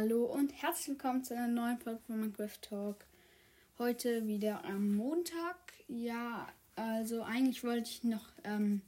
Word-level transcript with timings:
Hallo 0.00 0.26
und 0.26 0.52
herzlich 0.52 0.90
willkommen 0.90 1.24
zu 1.24 1.34
einer 1.34 1.48
neuen 1.48 1.76
Folge 1.76 1.98
von 2.06 2.20
Minecraft 2.20 2.60
Talk. 2.62 3.04
Heute 3.78 4.28
wieder 4.28 4.64
am 4.64 4.94
Montag. 4.94 5.56
Ja, 5.88 6.46
also 6.76 7.22
eigentlich 7.22 7.64
wollte 7.64 7.90
ich 7.90 8.04
noch, 8.04 8.30
ähm, 8.44 8.82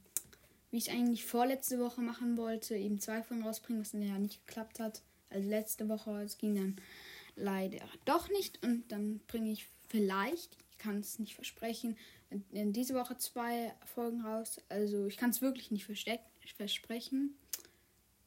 wie 0.69 0.77
ich 0.77 0.89
eigentlich 0.89 1.25
vorletzte 1.25 1.79
Woche 1.79 1.99
machen 1.99 2.37
wollte, 2.37 2.77
eben 2.77 3.01
zwei 3.01 3.23
Folgen 3.23 3.43
rausbringen, 3.43 3.81
was 3.81 3.91
dann 3.91 4.03
ja 4.03 4.17
nicht 4.19 4.47
geklappt 4.47 4.79
hat. 4.79 5.01
Also 5.29 5.49
letzte 5.49 5.89
Woche, 5.89 6.11
es 6.21 6.37
ging 6.37 6.55
dann 6.55 6.77
leider 7.35 7.79
doch 8.05 8.29
nicht 8.29 8.63
und 8.63 8.89
dann 8.89 9.19
bringe 9.27 9.51
ich 9.51 9.67
vielleicht, 9.89 10.55
ich 10.71 10.77
kann 10.77 11.01
es 11.01 11.19
nicht 11.19 11.35
versprechen, 11.35 11.97
in 12.53 12.71
diese 12.71 12.95
Woche 12.95 13.17
zwei 13.17 13.73
Folgen 13.83 14.21
raus. 14.21 14.61
Also 14.69 15.07
ich 15.07 15.17
kann 15.17 15.31
es 15.31 15.41
wirklich 15.41 15.71
nicht 15.71 15.83
versprechen. 16.55 17.35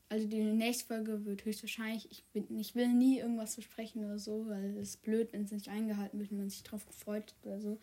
Also 0.09 0.29
die 0.29 0.43
nächste 0.43 0.87
Folge 0.87 1.25
wird 1.25 1.45
höchstwahrscheinlich, 1.45 2.11
ich, 2.11 2.25
bin, 2.27 2.59
ich 2.59 2.75
will 2.75 2.89
nie 2.89 3.19
irgendwas 3.19 3.55
versprechen 3.55 4.05
oder 4.05 4.19
so, 4.19 4.47
weil 4.47 4.77
es 4.77 4.91
ist 4.91 5.03
blöd, 5.03 5.33
wenn 5.33 5.45
es 5.45 5.51
nicht 5.51 5.69
eingehalten 5.69 6.19
wird, 6.19 6.31
wenn 6.31 6.39
man 6.39 6.51
sich 6.51 6.63
drauf 6.63 6.87
gefreut 6.87 7.35
oder 7.43 7.61
so. 7.61 7.79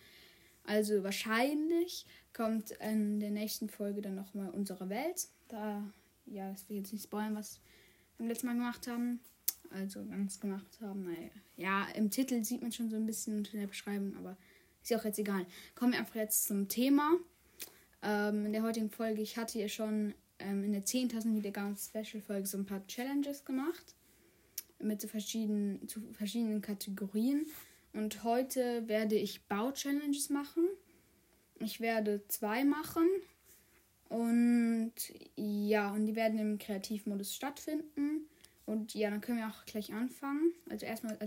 Also 0.63 1.03
wahrscheinlich 1.03 2.05
kommt 2.33 2.71
in 2.71 3.19
der 3.19 3.31
nächsten 3.31 3.69
Folge 3.69 4.01
dann 4.01 4.15
nochmal 4.15 4.49
unsere 4.51 4.89
Welt. 4.89 5.27
Da, 5.47 5.83
ja, 6.27 6.51
das 6.51 6.69
will 6.69 6.77
jetzt 6.77 6.93
nicht 6.93 7.03
spoilern, 7.03 7.35
was 7.35 7.59
wir 8.17 8.27
letzten 8.27 8.47
Mal 8.47 8.53
gemacht 8.53 8.87
haben. 8.87 9.19
Also 9.71 10.05
ganz 10.05 10.39
gemacht 10.39 10.79
haben. 10.81 11.05
Naja, 11.05 11.29
ja, 11.55 11.87
im 11.95 12.09
Titel 12.09 12.43
sieht 12.43 12.61
man 12.61 12.71
schon 12.71 12.89
so 12.89 12.97
ein 12.97 13.05
bisschen 13.05 13.37
unter 13.37 13.57
der 13.57 13.67
Beschreibung, 13.67 14.15
aber 14.17 14.37
ist 14.81 14.91
ja 14.91 14.99
auch 14.99 15.05
jetzt 15.05 15.19
egal. 15.19 15.45
Kommen 15.75 15.93
wir 15.93 15.99
einfach 15.99 16.15
jetzt 16.15 16.45
zum 16.45 16.67
Thema. 16.67 17.17
Ähm, 18.03 18.47
in 18.47 18.53
der 18.53 18.63
heutigen 18.63 18.89
Folge, 18.89 19.21
ich 19.21 19.37
hatte 19.37 19.59
ja 19.59 19.67
schon 19.67 20.13
ähm, 20.41 20.63
in 20.63 20.73
der 20.73 20.85
10.000 20.85 21.35
Wiedergaben 21.35 21.75
Special 21.77 22.21
Folge 22.21 22.47
so 22.47 22.57
ein 22.57 22.65
paar 22.65 22.85
Challenges 22.87 23.45
gemacht. 23.45 23.95
Mit 24.79 25.01
so 25.01 25.07
verschiedenen, 25.07 25.87
zu 25.87 26.01
verschiedenen 26.13 26.61
Kategorien. 26.61 27.45
Und 27.93 28.23
heute 28.23 28.87
werde 28.87 29.15
ich 29.15 29.43
Bau-Challenges 29.47 30.29
machen. 30.29 30.67
Ich 31.59 31.79
werde 31.79 32.25
zwei 32.27 32.63
machen. 32.63 33.07
Und 34.09 34.93
ja, 35.35 35.91
und 35.91 36.05
die 36.05 36.15
werden 36.15 36.39
im 36.39 36.57
Kreativmodus 36.57 37.35
stattfinden. 37.35 38.27
Und 38.65 38.93
ja, 38.93 39.09
dann 39.09 39.21
können 39.21 39.39
wir 39.39 39.47
auch 39.47 39.65
gleich 39.65 39.93
anfangen. 39.93 40.51
Also 40.69 40.85
erstmal 40.85 41.17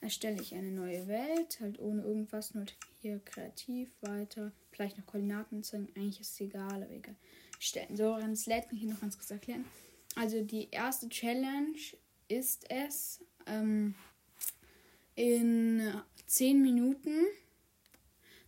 erstelle 0.00 0.40
ich 0.40 0.54
eine 0.54 0.70
neue 0.70 1.06
Welt, 1.08 1.58
halt 1.60 1.78
ohne 1.78 2.02
irgendwas, 2.02 2.54
nur 2.54 2.66
hier 3.00 3.20
kreativ 3.24 3.90
weiter. 4.02 4.52
Vielleicht 4.70 4.98
noch 4.98 5.06
Koordinaten 5.06 5.62
zeigen. 5.62 5.88
Eigentlich 5.96 6.20
ist 6.20 6.32
es 6.32 6.40
egal, 6.40 6.82
aber 6.82 6.92
egal 6.92 7.16
stellen. 7.58 7.96
So, 7.96 8.18
das 8.18 8.46
lädt 8.46 8.70
mich 8.70 8.80
hier 8.80 8.90
noch 8.90 9.00
ganz 9.00 9.16
kurz 9.16 9.30
erklären. 9.30 9.64
Also 10.14 10.42
die 10.42 10.68
erste 10.70 11.08
Challenge 11.08 11.78
ist 12.28 12.70
es, 12.70 13.20
ähm, 13.46 13.94
in 15.14 15.92
10 16.26 16.60
Minuten 16.60 17.26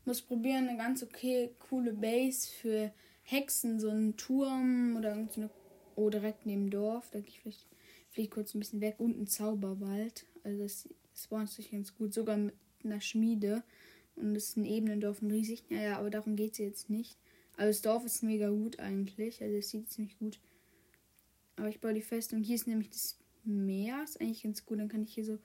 muss 0.05 0.23
probieren, 0.23 0.69
eine 0.69 0.78
ganz 0.78 1.03
okay, 1.03 1.50
coole 1.69 1.92
Base 1.92 2.48
für 2.48 2.92
Hexen, 3.23 3.78
so 3.78 3.91
einen 3.91 4.17
Turm 4.17 4.97
oder 4.97 5.11
irgendeine, 5.11 5.50
oh, 5.97 6.09
direkt 6.09 6.47
neben 6.47 6.70
Dorf, 6.70 7.11
da 7.11 7.20
gehe 7.20 7.28
ich 7.28 7.41
vielleicht, 7.41 7.67
vielleicht 8.11 8.31
kurz 8.31 8.55
ein 8.55 8.61
bisschen 8.61 8.81
weg 8.81 8.97
und 8.98 9.20
ein 9.20 9.27
Zauberwald. 9.27 10.25
Also 10.45 10.62
das 10.62 10.89
spawnt 11.15 11.50
sich 11.50 11.70
ganz 11.70 11.95
gut, 11.95 12.15
sogar 12.15 12.39
mit 12.39 12.55
einer 12.83 13.00
Schmiede. 13.03 13.62
Und 14.17 14.34
das 14.34 14.45
ist 14.45 14.56
ein 14.56 14.65
Ebenendorf 14.65 15.22
und 15.22 15.31
riesig. 15.31 15.65
Naja, 15.69 15.98
aber 15.98 16.11
darum 16.11 16.37
geht 16.37 16.53
es 16.53 16.59
jetzt 16.59 16.91
nicht. 16.91 17.19
Also 17.59 17.70
das 17.70 17.83
Dorf 17.83 18.05
ist 18.05 18.23
mega 18.23 18.48
gut 18.48 18.78
eigentlich. 18.78 19.42
Also 19.42 19.56
es 19.56 19.69
sieht 19.69 19.91
ziemlich 19.91 20.17
gut. 20.19 20.39
Aber 21.56 21.69
ich 21.69 21.81
baue 21.81 21.92
die 21.92 22.03
Festung. 22.03 22.41
Hier 22.41 22.55
ist 22.55 22.69
nämlich 22.69 22.89
das 22.89 23.19
Meer. 23.45 24.00
Ist 24.05 24.20
eigentlich 24.20 24.45
ganz 24.45 24.65
gut. 24.65 24.78
Dann 24.78 24.89
kann 24.89 25.03
ich 25.03 25.12
hier 25.12 25.25
so. 25.25 25.39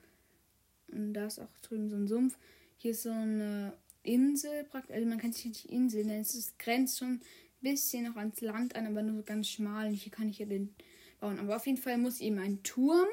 Und 0.92 1.12
da 1.12 1.26
ist 1.26 1.40
auch 1.40 1.58
drüben 1.60 1.90
so 1.90 1.96
ein 1.96 2.06
Sumpf. 2.06 2.38
Hier 2.76 2.92
ist 2.92 3.02
so 3.02 3.10
eine 3.10 3.76
Insel 4.04 4.62
praktisch. 4.62 4.94
Also 4.94 5.08
man 5.08 5.18
kann 5.18 5.32
sich 5.32 5.46
nicht 5.46 5.64
Insel 5.66 6.04
nennen. 6.04 6.20
Es 6.20 6.54
grenzt 6.56 7.00
schon 7.00 7.14
ein 7.14 7.20
bisschen 7.60 8.04
noch 8.04 8.16
ans 8.16 8.40
Land 8.40 8.76
an, 8.76 8.86
aber 8.86 9.02
nur 9.02 9.16
so 9.16 9.22
ganz 9.24 9.48
schmal. 9.48 9.88
Und 9.88 9.94
hier 9.94 10.12
kann 10.12 10.28
ich 10.28 10.38
ja 10.38 10.46
den 10.46 10.72
bauen. 11.18 11.40
Aber 11.40 11.56
auf 11.56 11.66
jeden 11.66 11.78
Fall 11.78 11.98
muss 11.98 12.20
eben 12.20 12.38
ein 12.38 12.62
Turm. 12.62 13.08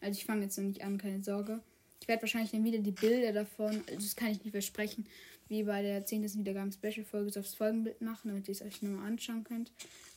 Also 0.00 0.16
ich 0.16 0.24
fange 0.24 0.44
jetzt 0.44 0.56
noch 0.56 0.64
nicht 0.64 0.82
an, 0.82 0.96
keine 0.96 1.22
Sorge. 1.22 1.60
Ich 2.00 2.08
werde 2.08 2.22
wahrscheinlich 2.22 2.52
dann 2.52 2.64
wieder 2.64 2.78
die 2.78 2.92
Bilder 2.92 3.34
davon. 3.34 3.82
Also 3.86 4.00
das 4.00 4.16
kann 4.16 4.30
ich 4.30 4.42
nicht 4.42 4.52
versprechen 4.52 5.06
wie 5.48 5.62
bei 5.62 5.82
der 5.82 6.04
10. 6.04 6.22
Wiedergaben 6.38 6.72
Special 6.72 7.04
Folge 7.04 7.30
so 7.30 7.40
aufs 7.40 7.54
Folgenbild 7.54 8.00
machen, 8.00 8.28
damit 8.28 8.48
ihr 8.48 8.52
es 8.52 8.62
euch 8.62 8.82
nochmal 8.82 9.06
anschauen 9.06 9.44
könnt. 9.44 9.72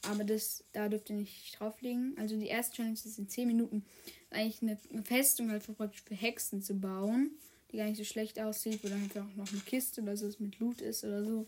Aber 0.10 0.24
das, 0.24 0.64
da 0.74 0.90
dürft 0.90 1.10
ihr 1.10 1.16
nicht 1.16 1.60
drauflegen. 1.60 2.16
Also 2.18 2.38
die 2.38 2.48
erste 2.48 2.78
Challenge 2.78 2.94
ist 2.94 3.20
in 3.20 3.30
10 3.30 3.48
Minuten 3.48 3.86
eigentlich 4.30 4.62
eine, 4.62 5.04
Festung 5.04 5.52
halt 5.52 5.64
für, 5.64 5.74
für 5.74 6.16
Hexen 6.16 6.62
zu 6.62 6.76
bauen, 6.76 7.32
die 7.72 7.78
gar 7.78 7.86
nicht 7.86 7.98
so 7.98 8.04
schlecht 8.04 8.40
aussieht, 8.40 8.84
wo 8.84 8.90
dann 8.90 9.04
einfach 9.04 9.26
noch 9.36 9.52
eine 9.52 9.62
Kiste 9.62 10.02
oder 10.02 10.18
so 10.18 10.30
mit 10.40 10.60
Loot 10.60 10.82
ist 10.82 11.04
oder 11.04 11.24
so. 11.24 11.46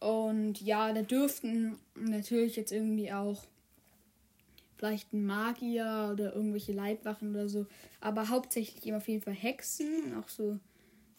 Und 0.00 0.60
ja, 0.60 0.92
da 0.92 1.02
dürften 1.02 1.76
natürlich 1.94 2.56
jetzt 2.56 2.72
irgendwie 2.72 3.12
auch 3.12 3.42
vielleicht 4.76 5.12
ein 5.12 5.26
Magier 5.26 6.10
oder 6.12 6.34
irgendwelche 6.34 6.72
Leibwachen 6.72 7.30
oder 7.30 7.48
so, 7.48 7.66
aber 8.00 8.28
hauptsächlich 8.28 8.86
eben 8.86 8.96
auf 8.96 9.08
jeden 9.08 9.22
Fall 9.22 9.34
Hexen, 9.34 10.14
auch 10.14 10.28
so 10.28 10.58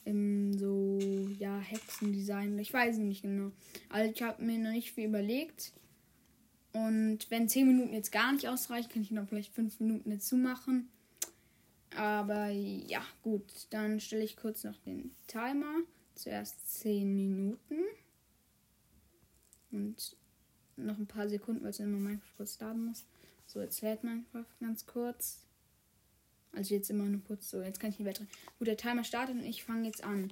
im 0.05 0.57
so, 0.57 0.99
ja, 1.37 1.59
Hexendesign. 1.59 2.57
Ich 2.59 2.73
weiß 2.73 2.97
nicht 2.97 3.21
genau. 3.21 3.51
Also 3.89 4.11
ich 4.11 4.21
habe 4.21 4.43
mir 4.43 4.57
noch 4.57 4.71
nicht 4.71 4.91
viel 4.91 5.07
überlegt. 5.07 5.73
Und 6.71 7.29
wenn 7.29 7.49
10 7.49 7.67
Minuten 7.67 7.93
jetzt 7.93 8.11
gar 8.11 8.31
nicht 8.31 8.47
ausreichen, 8.47 8.89
kann 8.89 9.01
ich 9.01 9.11
noch 9.11 9.27
vielleicht 9.27 9.53
5 9.53 9.79
Minuten 9.79 10.09
dazu 10.09 10.35
machen. 10.35 10.89
Aber 11.95 12.47
ja, 12.49 13.03
gut. 13.23 13.67
Dann 13.71 13.99
stelle 13.99 14.23
ich 14.23 14.37
kurz 14.37 14.63
noch 14.63 14.77
den 14.77 15.11
Timer. 15.27 15.73
Zuerst 16.15 16.81
10 16.81 17.15
Minuten. 17.15 17.75
Und 19.71 20.15
noch 20.75 20.97
ein 20.97 21.07
paar 21.07 21.27
Sekunden, 21.27 21.63
weil 21.63 21.71
es 21.71 21.79
immer 21.79 21.97
Minecraft 21.97 22.37
kurz 22.37 22.59
laden 22.59 22.85
muss. 22.85 23.05
So, 23.45 23.61
jetzt 23.61 23.81
lädt 23.81 24.03
Minecraft 24.03 24.45
ganz 24.59 24.85
kurz. 24.85 25.45
Also 26.51 26.73
jetzt 26.73 26.89
immer 26.89 27.05
nur 27.05 27.23
kurz 27.23 27.49
so. 27.49 27.61
Jetzt 27.61 27.79
kann 27.79 27.91
ich 27.91 27.99
nicht 27.99 28.07
weiter. 28.07 28.25
Gut, 28.57 28.67
der 28.67 28.77
Timer 28.77 29.03
startet 29.03 29.35
und 29.35 29.43
ich 29.43 29.63
fange 29.63 29.85
jetzt 29.85 30.03
an. 30.03 30.31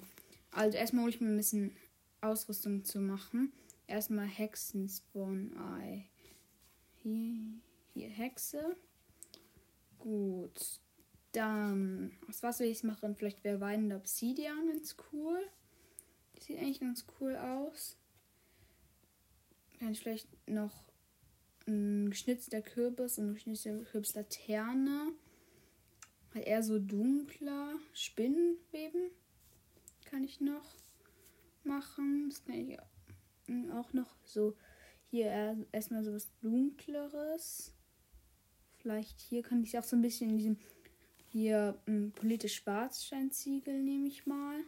Also 0.52 0.78
erstmal 0.78 1.04
hole 1.04 1.14
ich 1.14 1.22
mir 1.22 1.28
ein 1.28 1.38
bisschen 1.38 1.76
Ausrüstung 2.22 2.84
zu 2.84 3.00
machen. 3.00 3.52
Erstmal 3.86 4.26
Hexen 4.26 4.90
Spawn 4.90 5.54
Eye. 5.54 6.06
Hier, 7.04 7.62
hier 7.94 8.10
Hexe. 8.10 8.76
Gut. 10.00 10.80
Dann, 11.32 12.12
aus 12.28 12.42
was 12.42 12.60
will 12.60 12.68
ich 12.68 12.84
machen? 12.84 13.16
Vielleicht 13.16 13.44
wäre 13.44 13.62
weinende 13.62 13.96
Obsidian 13.96 14.68
ganz 14.68 14.96
cool. 15.12 15.40
Sieht 16.40 16.58
eigentlich 16.58 16.80
ganz 16.80 17.06
cool 17.20 17.36
aus. 17.36 17.98
Kann 19.80 19.92
ich 19.92 20.00
vielleicht 20.00 20.28
noch 20.50 20.84
ein 21.68 22.10
geschnitzter 22.10 22.62
Kürbis 22.62 23.18
und 23.18 23.26
eine 23.26 23.34
geschnitzte 23.34 23.84
Kürbislaterne. 23.84 25.12
Halt 26.38 26.48
eher 26.48 26.62
so 26.62 26.78
dunkler 26.78 27.80
Spinnenweben 27.94 29.10
kann 30.06 30.24
ich 30.24 30.40
noch 30.40 30.76
machen. 31.64 32.30
Das 32.30 32.46
kann 32.46 32.56
ich 32.56 32.78
auch 33.72 33.92
noch 33.94 34.16
so 34.24 34.56
hier 35.10 35.58
erstmal 35.72 36.04
so 36.04 36.14
was 36.14 36.30
dunkleres. 36.42 37.74
Vielleicht 38.78 39.20
hier 39.20 39.42
kann 39.42 39.64
ich 39.64 39.80
auch 39.80 39.84
so 39.84 39.96
ein 39.96 40.04
bisschen 40.04 40.30
in 40.30 40.38
diesem 40.38 40.58
hier 41.30 41.82
ein 41.88 42.12
politisch 42.12 42.58
Schwarzsteinziegel 42.58 43.82
nehme 43.82 44.08
ich 44.08 44.28
mal. 44.28 44.60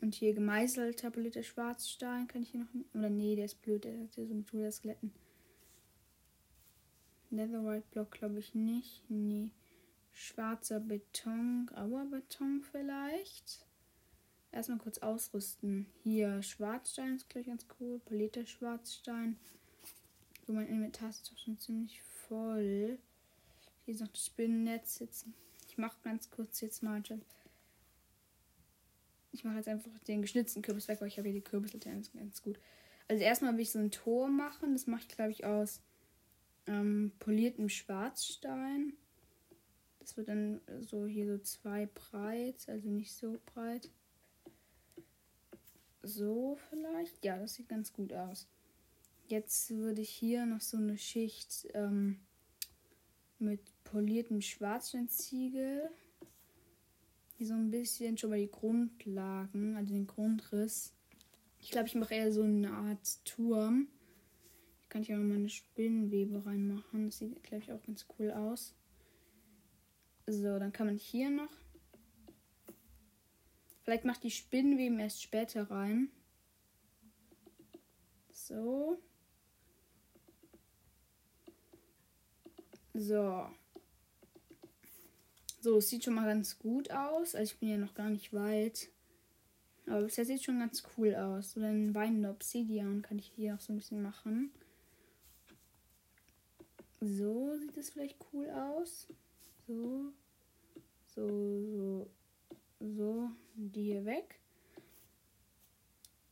Und 0.00 0.16
hier 0.16 0.34
gemeißelter 0.34 1.12
politisch 1.12 1.50
Schwarzstein 1.50 2.26
kann 2.26 2.42
ich 2.42 2.50
hier 2.50 2.62
noch. 2.62 2.74
Oder 2.94 3.10
nee, 3.10 3.36
der 3.36 3.44
ist 3.44 3.62
blöd, 3.62 3.84
der 3.84 3.96
hat 4.00 4.14
hier 4.16 4.26
so 4.26 4.34
mit 4.34 4.72
Skeletten. 4.72 5.12
Netherite 7.36 7.86
Block 7.90 8.10
glaube 8.10 8.38
ich 8.38 8.54
nicht. 8.54 9.02
Nee. 9.08 9.50
Schwarzer 10.12 10.80
Beton, 10.80 11.66
grauer 11.66 12.06
Beton 12.06 12.62
vielleicht. 12.70 13.66
Erstmal 14.50 14.78
kurz 14.78 14.98
ausrüsten. 14.98 15.86
Hier 16.02 16.42
Schwarzstein 16.42 17.16
ist 17.16 17.28
gleich 17.28 17.46
ganz 17.46 17.66
cool. 17.78 17.98
Polierter 17.98 18.46
Schwarzstein. 18.46 19.36
So, 20.46 20.54
mein 20.54 20.68
Inventar 20.68 21.10
ist 21.10 21.30
doch 21.30 21.36
schon 21.36 21.58
ziemlich 21.58 22.00
voll. 22.02 22.98
Hier 23.84 23.94
ist 23.94 24.00
noch 24.00 24.08
das 24.08 24.24
Spinnennetz. 24.24 25.00
Jetzt, 25.00 25.26
ich 25.68 25.76
mache 25.76 25.98
ganz 26.02 26.30
kurz 26.30 26.60
jetzt 26.60 26.82
mal. 26.82 27.02
Ich 29.32 29.44
mache 29.44 29.56
jetzt 29.56 29.68
einfach 29.68 29.90
den 30.08 30.22
geschnitzten 30.22 30.62
Kürbis 30.62 30.88
weg, 30.88 31.00
weil 31.00 31.08
ich 31.08 31.18
habe 31.18 31.28
hier 31.28 31.38
die 31.38 31.44
Kürbislaternen 31.44 32.06
ganz 32.14 32.42
gut. 32.42 32.58
Also 33.08 33.22
erstmal 33.22 33.54
will 33.54 33.60
ich 33.60 33.70
so 33.72 33.78
ein 33.78 33.90
Tor 33.90 34.28
machen. 34.28 34.72
Das 34.72 34.86
mache 34.86 35.02
ich, 35.02 35.08
glaube 35.08 35.32
ich, 35.32 35.44
aus 35.44 35.82
ähm, 36.66 37.12
poliertem 37.18 37.68
Schwarzstein. 37.68 38.94
Das 40.00 40.16
wird 40.16 40.28
dann 40.28 40.60
so 40.80 41.06
hier 41.06 41.26
so 41.26 41.38
zwei 41.38 41.86
breit, 41.86 42.68
also 42.68 42.88
nicht 42.88 43.12
so 43.12 43.38
breit. 43.46 43.90
So 46.02 46.56
vielleicht. 46.70 47.24
Ja, 47.24 47.38
das 47.38 47.54
sieht 47.54 47.68
ganz 47.68 47.92
gut 47.92 48.12
aus. 48.12 48.46
Jetzt 49.26 49.70
würde 49.70 50.02
ich 50.02 50.10
hier 50.10 50.46
noch 50.46 50.60
so 50.60 50.76
eine 50.76 50.96
Schicht 50.96 51.66
ähm, 51.74 52.20
mit 53.40 53.60
poliertem 53.82 54.40
Schwarzsteinziegel. 54.40 55.90
Hier 57.36 57.46
so 57.46 57.54
ein 57.54 57.70
bisschen 57.70 58.16
schon 58.16 58.30
mal 58.30 58.38
die 58.38 58.50
Grundlagen, 58.50 59.76
also 59.76 59.92
den 59.92 60.06
Grundriss. 60.06 60.92
Ich 61.58 61.70
glaube, 61.70 61.88
ich 61.88 61.96
mache 61.96 62.14
eher 62.14 62.32
so 62.32 62.42
eine 62.42 62.70
Art 62.70 63.24
Turm. 63.24 63.88
Kann 64.96 65.02
ich 65.02 65.12
auch 65.12 65.18
mal 65.18 65.34
eine 65.34 65.50
Spinnenwebe 65.50 66.46
reinmachen. 66.46 67.04
Das 67.04 67.18
sieht, 67.18 67.42
glaube 67.42 67.62
ich, 67.62 67.70
auch 67.70 67.82
ganz 67.82 68.06
cool 68.18 68.30
aus. 68.30 68.74
So, 70.26 70.58
dann 70.58 70.72
kann 70.72 70.86
man 70.86 70.96
hier 70.96 71.28
noch. 71.28 71.50
Vielleicht 73.82 74.06
macht 74.06 74.22
die 74.22 74.30
Spinnenweben 74.30 74.98
erst 74.98 75.22
später 75.22 75.70
rein. 75.70 76.08
So. 78.32 78.98
So. 82.94 83.50
So, 85.60 85.76
es 85.76 85.90
sieht 85.90 86.04
schon 86.04 86.14
mal 86.14 86.24
ganz 86.24 86.58
gut 86.58 86.90
aus. 86.90 87.34
Also 87.34 87.52
ich 87.52 87.60
bin 87.60 87.68
ja 87.68 87.76
noch 87.76 87.92
gar 87.92 88.08
nicht 88.08 88.32
weit. 88.32 88.88
Aber 89.84 90.04
bisher 90.04 90.24
sieht 90.24 90.42
schon 90.42 90.58
ganz 90.58 90.84
cool 90.96 91.14
aus. 91.14 91.54
Oder 91.54 91.66
ein 91.66 91.94
weinender 91.94 92.30
Obsidian 92.30 93.02
kann 93.02 93.18
ich 93.18 93.26
hier 93.36 93.56
auch 93.56 93.60
so 93.60 93.74
ein 93.74 93.76
bisschen 93.76 94.00
machen. 94.00 94.52
So 97.00 97.56
sieht 97.58 97.76
es 97.76 97.90
vielleicht 97.90 98.16
cool 98.32 98.48
aus. 98.50 99.08
So. 99.66 100.12
So, 101.14 101.26
so. 101.64 102.10
So. 102.80 103.30
Die 103.54 103.84
hier 103.84 104.04
weg. 104.04 104.40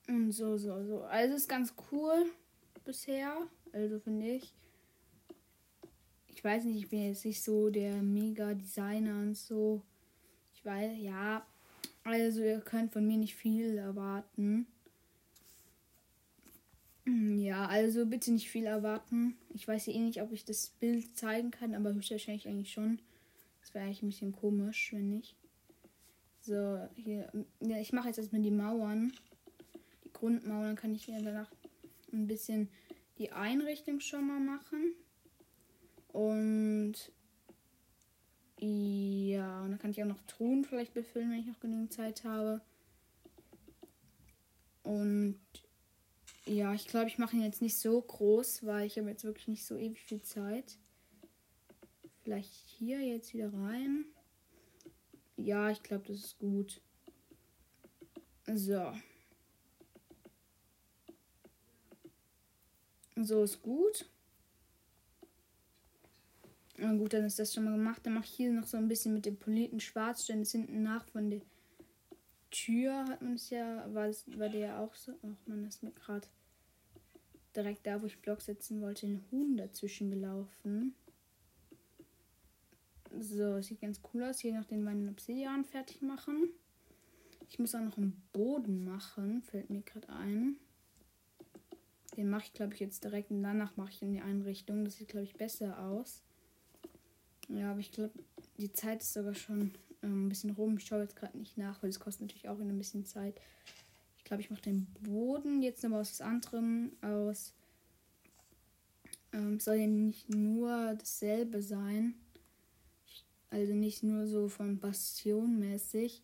Und 0.08 0.32
so, 0.32 0.56
so, 0.56 0.84
so. 0.84 1.02
Also 1.02 1.34
ist 1.34 1.48
ganz 1.48 1.74
cool 1.90 2.26
bisher. 2.84 3.48
Also 3.72 3.98
finde 3.98 4.26
ich. 4.26 4.54
Ich 6.28 6.42
weiß 6.42 6.64
nicht, 6.64 6.76
ich 6.76 6.90
bin 6.90 7.06
jetzt 7.06 7.24
nicht 7.24 7.42
so 7.42 7.70
der 7.70 8.02
Mega-Designer 8.02 9.20
und 9.20 9.36
so. 9.36 9.82
Ich 10.54 10.64
weiß, 10.64 10.92
ja. 10.98 11.46
Also 12.02 12.42
ihr 12.42 12.60
könnt 12.60 12.92
von 12.92 13.06
mir 13.06 13.16
nicht 13.16 13.34
viel 13.34 13.78
erwarten. 13.78 14.66
Ja, 17.06 17.66
also 17.66 18.06
bitte 18.06 18.32
nicht 18.32 18.50
viel 18.50 18.64
erwarten. 18.64 19.36
Ich 19.52 19.68
weiß 19.68 19.86
ja 19.86 19.92
eh 19.92 19.98
nicht, 19.98 20.22
ob 20.22 20.32
ich 20.32 20.44
das 20.44 20.70
Bild 20.80 21.16
zeigen 21.16 21.50
kann, 21.50 21.74
aber 21.74 21.92
höchstwahrscheinlich 21.92 22.48
eigentlich 22.48 22.72
schon. 22.72 22.98
Das 23.60 23.74
wäre 23.74 23.84
eigentlich 23.84 24.02
ein 24.02 24.08
bisschen 24.08 24.32
komisch, 24.32 24.90
wenn 24.92 25.10
nicht. 25.10 25.36
So, 26.40 26.88
hier. 26.94 27.30
Ja, 27.60 27.78
ich 27.78 27.92
mache 27.92 28.08
jetzt 28.08 28.18
erstmal 28.18 28.42
die 28.42 28.50
Mauern. 28.50 29.12
Grundmauern 30.14 30.76
kann 30.76 30.94
ich 30.94 31.04
hier 31.04 31.20
danach 31.20 31.50
ein 32.12 32.26
bisschen 32.26 32.68
die 33.18 33.32
Einrichtung 33.32 34.00
schon 34.00 34.26
mal 34.26 34.40
machen. 34.40 34.94
Und 36.08 36.94
ja, 38.58 39.62
und 39.62 39.72
dann 39.72 39.78
kann 39.78 39.90
ich 39.90 40.02
auch 40.02 40.06
noch 40.08 40.22
Truhen 40.26 40.64
vielleicht 40.64 40.94
befüllen, 40.94 41.30
wenn 41.30 41.40
ich 41.40 41.46
noch 41.46 41.60
genügend 41.60 41.92
Zeit 41.92 42.24
habe. 42.24 42.62
Und 44.84 45.38
ja, 46.46 46.74
ich 46.74 46.86
glaube, 46.86 47.08
ich 47.08 47.18
mache 47.18 47.36
ihn 47.36 47.42
jetzt 47.42 47.62
nicht 47.62 47.76
so 47.78 48.00
groß, 48.00 48.64
weil 48.66 48.86
ich 48.86 48.98
habe 48.98 49.08
jetzt 49.08 49.24
wirklich 49.24 49.48
nicht 49.48 49.64
so 49.64 49.76
ewig 49.76 50.02
viel 50.02 50.22
Zeit. 50.22 50.78
Vielleicht 52.22 52.52
hier 52.52 53.00
jetzt 53.00 53.32
wieder 53.32 53.52
rein. 53.52 54.04
Ja, 55.36 55.70
ich 55.70 55.82
glaube, 55.82 56.04
das 56.08 56.18
ist 56.18 56.38
gut. 56.38 56.80
So. 58.46 58.92
So 63.16 63.42
ist 63.42 63.62
gut. 63.62 64.06
Na 66.76 66.92
gut, 66.94 67.12
dann 67.12 67.24
ist 67.24 67.38
das 67.38 67.54
schon 67.54 67.64
mal 67.64 67.76
gemacht. 67.76 68.04
Dann 68.04 68.14
mache 68.14 68.24
ich 68.24 68.32
hier 68.32 68.52
noch 68.52 68.66
so 68.66 68.76
ein 68.76 68.88
bisschen 68.88 69.14
mit 69.14 69.24
dem 69.24 69.36
polierten 69.36 69.80
Schwarzstein. 69.80 70.40
Das 70.40 70.52
hinten 70.52 70.82
nach 70.82 71.06
von 71.06 71.30
der 71.30 71.40
Tür 72.54 73.04
hat 73.08 73.20
man 73.20 73.34
es 73.34 73.50
ja, 73.50 73.84
war, 73.92 74.06
das, 74.06 74.24
war 74.38 74.48
der 74.48 74.60
ja 74.60 74.78
auch 74.78 74.94
so. 74.94 75.12
Ach 75.22 75.46
man, 75.46 75.66
ist 75.66 75.82
mir 75.82 75.90
gerade 75.90 76.28
direkt 77.56 77.84
da, 77.84 78.00
wo 78.00 78.06
ich 78.06 78.20
Block 78.20 78.40
setzen 78.40 78.80
wollte, 78.80 79.06
ein 79.06 79.24
Huhn 79.32 79.56
dazwischen 79.56 80.10
gelaufen. 80.10 80.94
So, 83.18 83.60
sieht 83.60 83.80
ganz 83.80 84.00
cool 84.12 84.22
aus. 84.22 84.38
Hier 84.38 84.54
noch 84.54 84.66
den 84.66 84.84
meinen 84.84 85.08
Obsidian 85.08 85.64
fertig 85.64 86.00
machen. 86.00 86.48
Ich 87.48 87.58
muss 87.58 87.74
auch 87.74 87.80
noch 87.80 87.98
einen 87.98 88.22
Boden 88.32 88.84
machen, 88.84 89.42
fällt 89.42 89.70
mir 89.70 89.82
gerade 89.82 90.08
ein. 90.10 90.56
Den 92.16 92.30
mache 92.30 92.44
ich, 92.44 92.52
glaube 92.52 92.74
ich, 92.74 92.80
jetzt 92.80 93.02
direkt 93.02 93.32
und 93.32 93.42
danach 93.42 93.76
mache 93.76 93.90
ich 93.90 94.02
in 94.02 94.12
die 94.12 94.20
Einrichtung. 94.20 94.84
Das 94.84 94.96
sieht, 94.96 95.08
glaube 95.08 95.24
ich, 95.24 95.34
besser 95.34 95.78
aus. 95.80 96.22
Ja, 97.48 97.72
aber 97.72 97.80
ich 97.80 97.90
glaube, 97.90 98.12
die 98.58 98.72
Zeit 98.72 99.02
ist 99.02 99.12
sogar 99.12 99.34
schon 99.34 99.72
ein 100.06 100.28
bisschen 100.28 100.50
rum. 100.50 100.76
Ich 100.78 100.86
schaue 100.86 101.02
jetzt 101.02 101.16
gerade 101.16 101.38
nicht 101.38 101.56
nach, 101.58 101.82
weil 101.82 101.90
es 101.90 102.00
kostet 102.00 102.22
natürlich 102.22 102.48
auch 102.48 102.58
ein 102.58 102.78
bisschen 102.78 103.04
Zeit. 103.04 103.40
Ich 104.18 104.24
glaube, 104.24 104.42
ich 104.42 104.50
mache 104.50 104.62
den 104.62 104.86
Boden 105.02 105.62
jetzt 105.62 105.82
nochmal 105.82 106.00
aus 106.00 106.12
was 106.12 106.20
anderem 106.20 106.92
aus. 107.02 107.52
Ähm, 109.32 109.60
soll 109.60 109.76
ja 109.76 109.86
nicht 109.86 110.30
nur 110.30 110.94
dasselbe 110.94 111.62
sein. 111.62 112.14
Also 113.50 113.74
nicht 113.74 114.02
nur 114.02 114.26
so 114.26 114.48
von 114.48 114.78
Bastion 114.78 115.58
mäßig. 115.58 116.22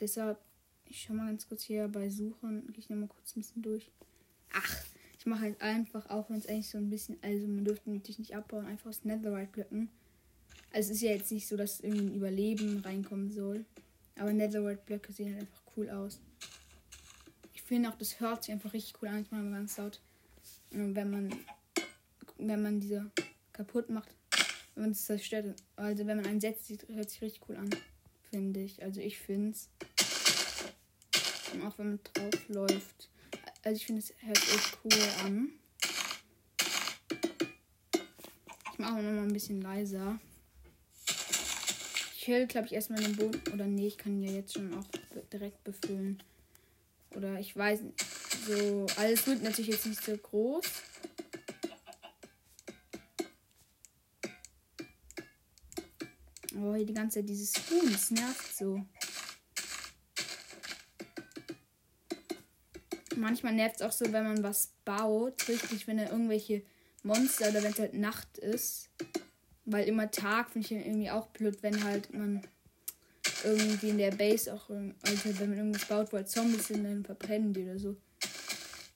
Deshalb, 0.00 0.38
ich 0.86 1.02
schaue 1.02 1.16
mal 1.16 1.26
ganz 1.26 1.48
kurz 1.48 1.64
hier 1.64 1.88
bei 1.88 2.08
Suchen, 2.08 2.66
gehe 2.68 2.78
ich 2.78 2.88
nochmal 2.88 3.08
kurz 3.08 3.34
ein 3.36 3.40
bisschen 3.40 3.62
durch. 3.62 3.90
Ach, 4.52 4.84
ich 5.18 5.26
mache 5.26 5.40
halt 5.40 5.60
einfach, 5.60 6.08
auch 6.08 6.30
wenn 6.30 6.38
es 6.38 6.46
eigentlich 6.46 6.70
so 6.70 6.78
ein 6.78 6.88
bisschen, 6.88 7.18
also 7.22 7.46
man 7.46 7.64
dürfte 7.64 7.90
natürlich 7.90 8.20
nicht 8.20 8.36
abbauen, 8.36 8.66
einfach 8.66 8.90
aus 8.90 9.04
Netherite-Blöcken. 9.04 9.90
Also 10.72 10.90
es 10.90 10.96
ist 10.96 11.02
ja 11.02 11.12
jetzt 11.12 11.32
nicht 11.32 11.48
so, 11.48 11.56
dass 11.56 11.80
irgendwie 11.80 12.06
ein 12.06 12.14
Überleben 12.14 12.78
reinkommen 12.80 13.30
soll. 13.30 13.64
Aber 14.18 14.32
Netherite-Blöcke 14.32 15.12
sehen 15.12 15.34
halt 15.34 15.42
einfach 15.42 15.62
cool 15.76 15.90
aus. 15.90 16.20
Ich 17.54 17.62
finde 17.62 17.88
auch, 17.88 17.96
das 17.96 18.20
hört 18.20 18.44
sich 18.44 18.52
einfach 18.52 18.72
richtig 18.72 19.00
cool 19.00 19.08
an, 19.08 19.22
ich 19.22 19.30
mache 19.30 19.50
ganz 19.50 19.76
laut. 19.76 20.00
Wenn 20.70 21.10
man, 21.10 21.34
wenn 22.36 22.62
man 22.62 22.80
diese 22.80 23.10
kaputt 23.52 23.90
macht, 23.90 24.14
wenn 24.74 24.84
man 24.84 24.90
es 24.92 25.04
zerstört, 25.04 25.56
also 25.76 26.06
wenn 26.06 26.16
man 26.16 26.26
einen 26.26 26.40
setzt, 26.40 26.70
hört 26.88 27.10
sich 27.10 27.22
richtig 27.22 27.42
cool 27.48 27.56
an, 27.56 27.70
finde 28.30 28.60
ich. 28.60 28.82
Also 28.82 29.00
ich 29.00 29.18
finde 29.18 29.52
es. 29.52 29.68
Auch 31.64 31.78
wenn 31.78 31.88
man 31.88 32.00
drauf 32.04 32.48
läuft. 32.48 33.08
Also 33.64 33.76
ich 33.76 33.86
finde 33.86 34.02
es 34.02 34.14
hört 34.18 34.36
echt 34.36 34.78
cool 34.84 34.92
an. 35.24 35.48
Ich 38.72 38.78
mache 38.78 38.92
auch 38.92 39.02
noch 39.02 39.12
mal 39.12 39.22
ein 39.22 39.32
bisschen 39.32 39.60
leiser. 39.60 40.20
Höre, 42.28 42.46
glaube 42.46 42.66
ich, 42.66 42.74
erstmal 42.74 43.02
den 43.02 43.16
Boden. 43.16 43.40
Oder 43.52 43.66
nee, 43.66 43.88
ich 43.88 43.98
kann 43.98 44.22
ja 44.22 44.30
jetzt 44.30 44.54
schon 44.54 44.72
auch 44.74 44.84
direkt 45.32 45.64
befüllen. 45.64 46.22
Oder 47.16 47.38
ich 47.40 47.56
weiß 47.56 47.80
nicht. 47.82 48.04
So, 48.46 48.86
alles 48.96 49.26
wird 49.26 49.42
natürlich 49.42 49.70
jetzt 49.72 49.86
nicht 49.86 50.02
so 50.02 50.16
groß. 50.16 50.64
Oh, 56.60 56.74
hier 56.74 56.86
die 56.86 56.94
ganze 56.94 57.20
Zeit 57.20 57.28
dieses 57.28 57.54
Huhn, 57.70 57.90
das 57.90 58.10
nervt 58.10 58.56
so. 58.56 58.84
manchmal 63.18 63.52
nervt 63.52 63.76
es 63.76 63.82
auch 63.82 63.92
so, 63.92 64.10
wenn 64.12 64.24
man 64.24 64.42
was 64.42 64.72
baut. 64.84 65.48
Richtig, 65.48 65.86
wenn 65.86 65.98
da 65.98 66.04
irgendwelche 66.04 66.62
Monster 67.02 67.50
oder 67.50 67.62
wenn 67.62 67.72
es 67.72 67.78
halt 67.78 67.94
Nacht 67.94 68.38
ist. 68.38 68.88
Weil 69.70 69.86
immer 69.86 70.10
Tag 70.10 70.50
finde 70.50 70.66
ich 70.66 70.72
irgendwie 70.72 71.10
auch 71.10 71.26
blöd, 71.28 71.62
wenn 71.62 71.84
halt 71.84 72.12
man 72.14 72.42
irgendwie 73.44 73.90
in 73.90 73.98
der 73.98 74.12
Base 74.12 74.52
auch, 74.52 74.70
also 74.70 75.38
wenn 75.38 75.50
man 75.50 75.58
irgendwas 75.58 75.84
baut, 75.84 76.10
wo 76.10 76.16
halt 76.16 76.30
Zombies 76.30 76.68
sind, 76.68 76.84
dann 76.84 77.04
verbrennen 77.04 77.52
die 77.52 77.64
oder 77.64 77.78
so. 77.78 77.96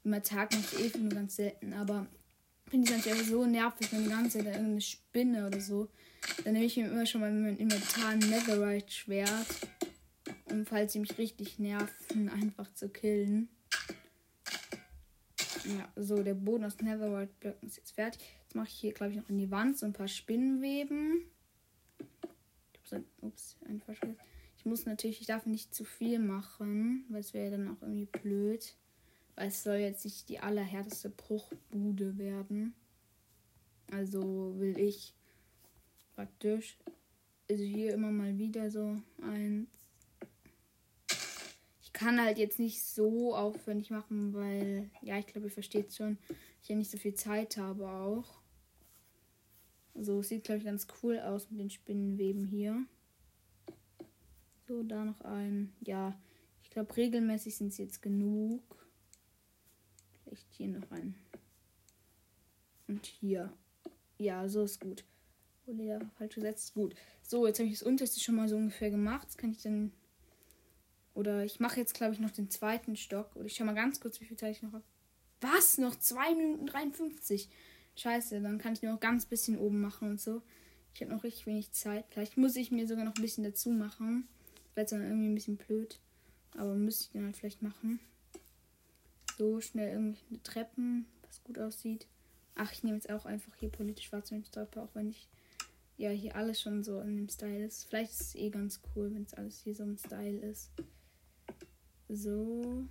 Immer 0.03 0.23
Tag 0.23 0.51
mache 0.55 0.83
ich 0.83 0.95
eh 0.95 0.99
nur 0.99 1.11
ganz 1.11 1.37
selten, 1.37 1.75
aber 1.75 2.07
finde 2.71 2.91
ich 2.91 2.97
natürlich 2.97 3.27
so 3.27 3.45
nervig, 3.45 3.93
wenn 3.93 4.05
die 4.05 4.11
ganze 4.11 4.39
Zeit 4.39 4.47
irgendeine 4.47 4.81
Spinne 4.81 5.47
oder 5.47 5.61
so. 5.61 5.91
Dann 6.43 6.55
nehme 6.55 6.65
ich 6.65 6.77
mir 6.79 6.87
immer 6.87 7.05
schon 7.05 7.21
mal 7.21 7.31
meinem 7.31 7.59
Inventar 7.59 8.09
ein 8.09 8.19
Netherite-Schwert. 8.21 9.47
Um, 10.47 10.65
falls 10.65 10.95
sie 10.95 11.01
mich 11.01 11.19
richtig 11.19 11.59
nerven, 11.59 12.31
einfach 12.31 12.73
zu 12.73 12.89
killen. 12.89 13.51
Ja, 15.65 15.93
so, 15.97 16.23
der 16.23 16.35
Boden 16.35 16.65
aus 16.65 16.79
Netherworld-Blöcken 16.81 17.69
ist 17.69 17.77
jetzt 17.77 17.93
fertig. 17.93 18.23
Jetzt 18.53 18.57
mache 18.57 18.69
ich 18.69 18.75
hier, 18.75 18.93
glaube 18.93 19.13
ich, 19.13 19.17
noch 19.17 19.31
in 19.31 19.39
die 19.39 19.51
Wand 19.51 19.79
so 19.79 19.87
ein 19.87 19.95
paar 19.95 20.09
Spinnenweben. 20.09 21.23
Ups, 23.23 23.57
ein 23.67 23.81
Verschluss. 23.81 24.15
Ich 24.59 24.67
muss 24.67 24.85
natürlich, 24.85 25.23
ich 25.23 25.27
darf 25.27 25.47
nicht 25.47 25.75
zu 25.75 25.85
viel 25.85 26.19
machen, 26.19 27.07
weil 27.09 27.21
es 27.21 27.33
wäre 27.33 27.53
dann 27.53 27.69
auch 27.69 27.81
irgendwie 27.81 28.05
blöd. 28.05 28.75
Weil 29.37 29.49
es 29.49 29.63
soll 29.63 29.77
jetzt 29.77 30.05
nicht 30.05 30.29
die 30.29 30.41
allerhärteste 30.41 31.09
Bruchbude 31.09 32.19
werden. 32.19 32.75
Also 33.91 34.55
will 34.59 34.79
ich 34.79 35.15
praktisch, 36.15 36.77
also 37.49 37.65
hier 37.65 37.95
immer 37.95 38.11
mal 38.11 38.37
wieder 38.37 38.71
so 38.71 39.01
eins, 39.23 39.67
kann 41.95 42.21
halt 42.21 42.37
jetzt 42.37 42.59
nicht 42.59 42.83
so 42.83 43.35
aufwendig 43.35 43.91
machen, 43.91 44.35
weil, 44.35 44.91
ja, 45.01 45.19
ich 45.19 45.27
glaube, 45.27 45.47
ihr 45.47 45.53
versteht 45.53 45.95
schon, 45.95 46.19
ich 46.63 46.69
ja 46.69 46.77
nicht 46.77 46.91
so 46.91 46.99
viel 46.99 47.15
Zeit 47.15 47.57
habe 47.57 47.89
auch. 47.89 48.42
So, 49.95 50.23
sieht, 50.23 50.45
glaube 50.45 50.59
ich, 50.59 50.65
ganz 50.65 50.87
cool 51.03 51.19
aus 51.19 51.51
mit 51.51 51.61
den 51.61 51.71
Spinnenweben 51.71 52.47
hier. 52.47 52.85
So, 54.67 54.83
da 54.83 55.05
noch 55.05 55.21
ein. 55.23 55.73
Ja, 55.81 56.19
ich 56.63 56.71
glaube, 56.71 56.97
regelmäßig 56.97 57.57
sind 57.57 57.69
es 57.69 57.79
jetzt 57.79 58.01
genug. 58.01 58.63
Vielleicht 60.25 60.53
hier 60.53 60.69
noch 60.69 60.91
ein. 60.91 61.15
Und 62.89 63.07
hier. 63.07 63.53
Ja, 64.19 64.49
so 64.49 64.65
ist 64.65 64.81
gut. 64.81 65.05
Oh, 65.67 65.73
Leder 65.73 66.01
falsch 66.17 66.37
gesetzt. 66.37 66.75
Gut. 66.75 66.95
So, 67.23 67.47
jetzt 67.47 67.59
habe 67.59 67.69
ich 67.69 67.79
das 67.79 67.87
unterste 67.87 68.21
schon 68.21 68.37
mal 68.37 68.49
so 68.49 68.57
ungefähr 68.57 68.91
gemacht. 68.91 69.29
Das 69.29 69.37
kann 69.37 69.51
ich 69.51 69.63
dann. 69.63 69.93
Oder 71.15 71.45
ich 71.45 71.61
mache 71.61 71.79
jetzt, 71.79 71.95
glaube 71.95 72.15
ich, 72.15 72.21
noch 72.21 72.31
den 72.31 72.51
zweiten 72.51 72.97
Stock. 72.97 73.37
Oder 73.37 73.47
ich 73.47 73.55
schau 73.55 73.65
mal 73.65 73.75
ganz 73.75 74.01
kurz, 74.01 74.21
wie 74.21 74.25
viel 74.25 74.39
Zeit 74.39 74.57
ich 74.57 74.63
noch 74.63 74.73
habe. 74.73 74.85
Was? 75.41 75.77
Noch 75.77 75.97
2 75.97 76.35
Minuten 76.35 76.67
53. 76.67 77.51
Scheiße, 77.97 78.41
dann 78.41 78.59
kann 78.59 78.73
ich 78.73 78.83
nur 78.83 78.93
noch 78.93 79.01
ganz 79.01 79.27
bisschen 79.27 79.59
oben 79.59 79.81
machen 79.81 80.11
und 80.11 80.21
so. 80.21 80.43
Ich 80.95 81.01
habe 81.01 81.13
noch 81.13 81.25
richtig 81.25 81.47
wenig 81.47 81.73
Zeit. 81.73 82.05
Vielleicht 82.11 82.37
muss 82.37 82.57
ich 82.57 82.71
mir 82.71 82.87
sogar 82.87 83.05
noch 83.05 83.15
ein 83.15 83.23
bisschen 83.23 83.45
dazu 83.45 83.71
machen. 83.71 84.29
Wäre 84.75 84.87
dann 84.87 85.03
irgendwie 85.03 85.29
ein 85.29 85.35
bisschen 85.35 85.57
blöd. 85.57 85.99
Aber 86.57 86.75
müsste 86.75 87.05
ich 87.05 87.11
dann 87.13 87.25
halt 87.25 87.37
vielleicht 87.37 87.63
machen. 87.63 88.01
So 89.39 89.61
schnell 89.61 89.93
irgendwelche 89.93 90.43
Treppen, 90.43 91.07
was 91.27 91.43
gut 91.45 91.59
aussieht. 91.59 92.07
Ach, 92.55 92.71
ich 92.73 92.83
nehme 92.83 92.97
jetzt 92.97 93.11
auch 93.11 93.25
einfach 93.25 93.55
hier 93.57 93.71
politisch 93.71 94.07
schwarze 94.07 94.43
Treppe, 94.51 94.83
auch 94.83 94.95
wenn 94.95 95.09
ich 95.09 95.29
ja 95.97 96.11
hier 96.11 96.37
alles 96.37 96.61
schon 96.61 96.85
so 96.85 97.01
in 97.01 97.17
dem 97.17 97.29
Style 97.29 97.65
ist. 97.65 97.89
Vielleicht 97.89 98.13
ist 98.13 98.21
es 98.21 98.35
eh 98.35 98.51
ganz 98.51 98.81
cool, 98.95 99.15
wenn 99.15 99.23
es 99.23 99.35
alles 99.35 99.61
hier 99.61 99.75
so 99.75 99.85
im 99.85 99.97
Style 99.97 100.39
ist. 100.41 100.71
So. 102.09 102.87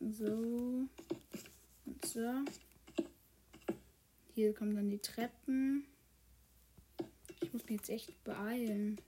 So. 0.00 0.88
So. 2.06 2.44
Hier 4.34 4.54
kommen 4.54 4.76
dann 4.76 4.88
die 4.88 4.98
Treppen. 4.98 5.84
Ich 7.42 7.52
muss 7.52 7.64
mich 7.64 7.78
jetzt 7.78 7.90
echt 7.90 8.22
beeilen. 8.22 9.00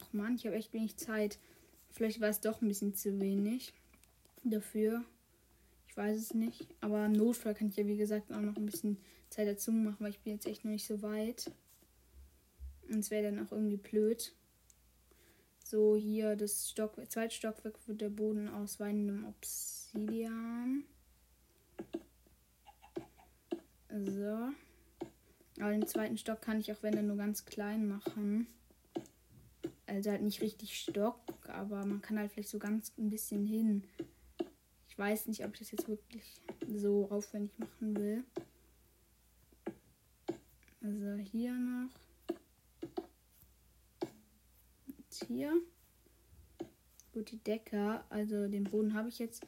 Ach 0.00 0.12
man, 0.12 0.34
ich 0.34 0.44
habe 0.44 0.56
echt 0.56 0.72
wenig 0.72 0.96
Zeit. 0.96 1.38
Vielleicht 1.90 2.20
war 2.20 2.28
es 2.28 2.40
doch 2.40 2.60
ein 2.60 2.68
bisschen 2.68 2.94
zu 2.94 3.20
wenig 3.20 3.72
dafür. 4.42 5.04
Ich 5.86 5.96
weiß 5.96 6.18
es 6.18 6.34
nicht. 6.34 6.66
Aber 6.80 7.06
im 7.06 7.12
Notfall 7.12 7.54
kann 7.54 7.68
ich 7.68 7.76
ja, 7.76 7.86
wie 7.86 7.96
gesagt, 7.96 8.32
auch 8.32 8.40
noch 8.40 8.56
ein 8.56 8.66
bisschen 8.66 8.96
Zeit 9.30 9.46
dazu 9.46 9.70
machen, 9.70 9.98
weil 10.00 10.10
ich 10.10 10.20
bin 10.20 10.32
jetzt 10.32 10.46
echt 10.46 10.64
noch 10.64 10.72
nicht 10.72 10.86
so 10.86 11.00
weit. 11.00 11.50
Und 12.88 12.98
es 12.98 13.10
wäre 13.10 13.30
dann 13.30 13.46
auch 13.46 13.52
irgendwie 13.52 13.76
blöd. 13.76 14.34
So, 15.64 15.96
hier 15.96 16.34
das 16.34 16.70
Stock, 16.70 16.96
zweite 17.08 17.34
Stockwerk 17.34 17.78
wird 17.86 18.00
der 18.00 18.10
Boden 18.10 18.48
aus 18.48 18.80
weinendem 18.80 19.26
Obsidian. 19.26 20.84
So. 23.92 24.48
Aber 25.60 25.70
den 25.70 25.86
zweiten 25.86 26.16
Stock 26.16 26.40
kann 26.40 26.58
ich 26.58 26.72
auch 26.72 26.82
wenn 26.82 26.94
er 26.94 27.02
nur 27.02 27.16
ganz 27.16 27.44
klein 27.44 27.86
machen. 27.86 28.46
Also 29.86 30.10
halt 30.10 30.22
nicht 30.22 30.40
richtig 30.40 30.78
Stock, 30.78 31.20
aber 31.48 31.84
man 31.84 32.00
kann 32.00 32.18
halt 32.18 32.32
vielleicht 32.32 32.48
so 32.48 32.58
ganz 32.58 32.92
ein 32.96 33.10
bisschen 33.10 33.44
hin. 33.44 33.84
Ich 34.88 34.98
weiß 34.98 35.26
nicht, 35.26 35.44
ob 35.44 35.52
ich 35.52 35.60
das 35.60 35.70
jetzt 35.72 35.88
wirklich 35.88 36.40
so 36.66 37.08
aufwendig 37.10 37.58
machen 37.58 37.96
will. 37.96 38.24
Also 40.82 41.14
hier 41.30 41.52
noch. 41.52 41.90
Und 44.86 45.26
hier. 45.26 45.52
Gut, 47.12 47.30
die 47.30 47.38
Decke. 47.38 48.02
Also 48.08 48.48
den 48.48 48.64
Boden 48.64 48.94
habe 48.94 49.10
ich 49.10 49.18
jetzt. 49.18 49.46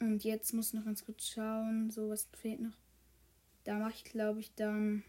Und 0.00 0.22
jetzt 0.24 0.52
muss 0.52 0.68
ich 0.68 0.74
noch 0.74 0.84
ganz 0.84 1.04
kurz 1.04 1.26
schauen. 1.26 1.90
So, 1.90 2.10
was 2.10 2.28
fehlt 2.36 2.60
noch? 2.60 2.76
Da 3.64 3.78
mache 3.78 3.94
ich, 3.94 4.04
glaube 4.04 4.40
ich, 4.40 4.54
dann 4.54 5.04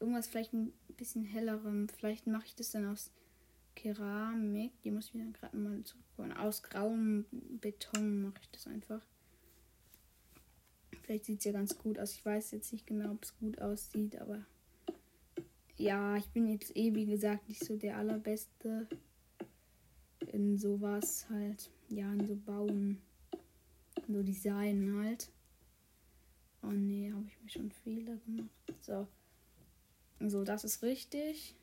irgendwas 0.00 0.26
vielleicht 0.26 0.52
ein 0.52 0.72
bisschen 0.96 1.24
hellerem. 1.24 1.88
Vielleicht 1.88 2.26
mache 2.26 2.46
ich 2.46 2.54
das 2.54 2.70
dann 2.70 2.86
aus 2.86 3.10
Keramik. 3.74 4.72
Die 4.82 4.90
muss 4.90 5.08
ich 5.08 5.14
mir 5.14 5.30
gerade 5.32 5.56
mal 5.56 5.82
zurückholen. 5.84 6.32
Aus 6.32 6.62
grauem 6.62 7.26
Beton 7.30 8.22
mache 8.22 8.40
ich 8.40 8.50
das 8.50 8.66
einfach. 8.66 9.06
Vielleicht 11.02 11.24
sieht 11.24 11.38
es 11.40 11.44
ja 11.44 11.52
ganz 11.52 11.78
gut 11.78 11.98
aus. 11.98 12.12
Ich 12.12 12.24
weiß 12.24 12.52
jetzt 12.52 12.72
nicht 12.72 12.86
genau, 12.86 13.12
ob 13.12 13.22
es 13.24 13.36
gut 13.38 13.60
aussieht, 13.60 14.20
aber 14.20 14.44
ja, 15.76 16.16
ich 16.16 16.28
bin 16.28 16.46
jetzt 16.46 16.76
eh, 16.76 16.94
wie 16.94 17.06
gesagt, 17.06 17.48
nicht 17.48 17.64
so 17.64 17.76
der 17.76 17.96
allerbeste 17.96 18.86
in 20.32 20.56
sowas 20.58 21.26
halt. 21.28 21.70
Ja, 21.88 22.12
in 22.12 22.26
so 22.26 22.36
Bauen. 22.36 23.02
In 24.06 24.14
so 24.14 24.22
Design 24.22 24.94
halt. 25.02 25.28
Oh 26.62 26.70
nee, 26.70 27.12
habe 27.12 27.26
ich 27.26 27.40
mir 27.42 27.48
schon 27.48 27.70
Fehler 27.70 28.16
gemacht. 28.18 28.50
So. 28.80 29.08
So, 30.20 30.44
das 30.44 30.64
ist 30.64 30.82
richtig. 30.82 31.56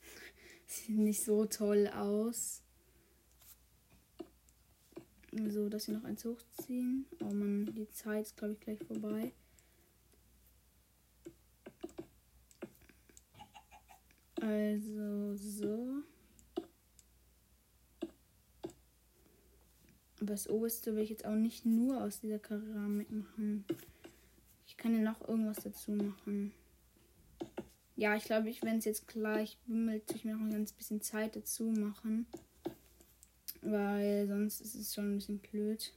Sieht 0.66 0.98
nicht 0.98 1.22
so 1.22 1.44
toll 1.44 1.88
aus. 1.88 2.62
So, 5.32 5.68
dass 5.68 5.84
sie 5.84 5.92
noch 5.92 6.04
eins 6.04 6.24
hochziehen. 6.24 7.06
Oh 7.20 7.32
man, 7.32 7.66
die 7.74 7.88
Zeit 7.90 8.26
ist, 8.26 8.36
glaube 8.36 8.54
ich, 8.54 8.60
gleich 8.60 8.78
vorbei. 8.84 9.32
Also, 14.40 15.36
so. 15.36 16.02
Aber 20.22 20.34
das 20.34 20.48
oberste 20.48 20.94
will 20.94 21.02
ich 21.02 21.10
jetzt 21.10 21.24
auch 21.24 21.34
nicht 21.34 21.66
nur 21.66 22.00
aus 22.00 22.20
dieser 22.20 22.38
Keramik 22.38 23.10
machen. 23.10 23.64
Ich 24.68 24.76
kann 24.76 24.94
ja 24.94 25.00
noch 25.00 25.20
irgendwas 25.26 25.64
dazu 25.64 25.90
machen. 25.90 26.52
Ja, 27.96 28.14
ich 28.14 28.22
glaube, 28.22 28.48
ich, 28.48 28.62
wenn 28.62 28.78
es 28.78 28.84
jetzt 28.84 29.08
gleich 29.08 29.58
bimmelt, 29.66 30.04
ich 30.14 30.24
mir 30.24 30.36
noch 30.36 30.42
ein 30.42 30.52
ganz 30.52 30.72
bisschen 30.74 31.00
Zeit 31.00 31.34
dazu 31.34 31.64
machen. 31.64 32.26
Weil 33.62 34.28
sonst 34.28 34.60
ist 34.60 34.76
es 34.76 34.94
schon 34.94 35.10
ein 35.10 35.16
bisschen 35.16 35.40
blöd. 35.40 35.92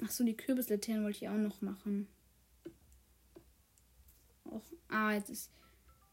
Achso, 0.00 0.24
die 0.24 0.34
Kürbislaternen 0.34 1.04
wollte 1.04 1.18
ich 1.18 1.28
auch 1.28 1.36
noch 1.36 1.60
machen. 1.60 2.08
Och, 4.46 4.64
ah, 4.88 5.12
jetzt 5.12 5.28
ist 5.28 5.50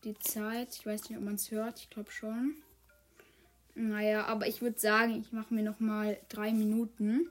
die 0.03 0.19
Zeit. 0.19 0.75
Ich 0.75 0.85
weiß 0.85 1.07
nicht, 1.07 1.17
ob 1.17 1.23
man 1.23 1.35
es 1.35 1.51
hört. 1.51 1.79
Ich 1.79 1.89
glaube 1.89 2.11
schon. 2.11 2.61
Naja, 3.81 4.25
aber 4.25 4.47
ich 4.47 4.61
würde 4.61 4.79
sagen, 4.79 5.19
ich 5.19 5.31
mache 5.31 5.55
mir 5.55 5.63
noch 5.63 5.79
mal 5.79 6.15
drei 6.29 6.53
Minuten, 6.53 7.27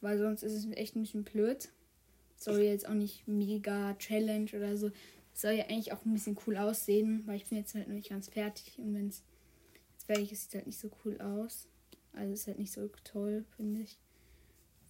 weil 0.00 0.18
sonst 0.18 0.44
ist 0.44 0.52
es 0.52 0.70
echt 0.76 0.94
ein 0.94 1.02
bisschen 1.02 1.24
blöd. 1.24 1.68
Soll 2.36 2.60
jetzt 2.60 2.88
auch 2.88 2.94
nicht 2.94 3.26
mega 3.26 3.94
Challenge 3.94 4.48
oder 4.54 4.76
so. 4.76 4.92
Soll 5.34 5.54
ja 5.54 5.64
eigentlich 5.64 5.92
auch 5.92 6.04
ein 6.04 6.12
bisschen 6.12 6.38
cool 6.46 6.56
aussehen, 6.58 7.24
weil 7.26 7.38
ich 7.38 7.46
bin 7.46 7.58
jetzt 7.58 7.74
halt 7.74 7.88
noch 7.88 7.96
nicht 7.96 8.08
ganz 8.08 8.28
fertig 8.28 8.78
und 8.78 8.94
wenn 8.94 9.08
es 9.08 9.24
fertig 10.06 10.30
ist, 10.30 10.44
sieht 10.44 10.54
halt 10.54 10.68
nicht 10.68 10.78
so 10.78 10.92
cool 11.04 11.20
aus. 11.20 11.66
Also 12.12 12.34
ist 12.34 12.46
halt 12.46 12.60
nicht 12.60 12.72
so 12.72 12.88
toll, 13.02 13.44
finde 13.56 13.80
ich. 13.80 13.98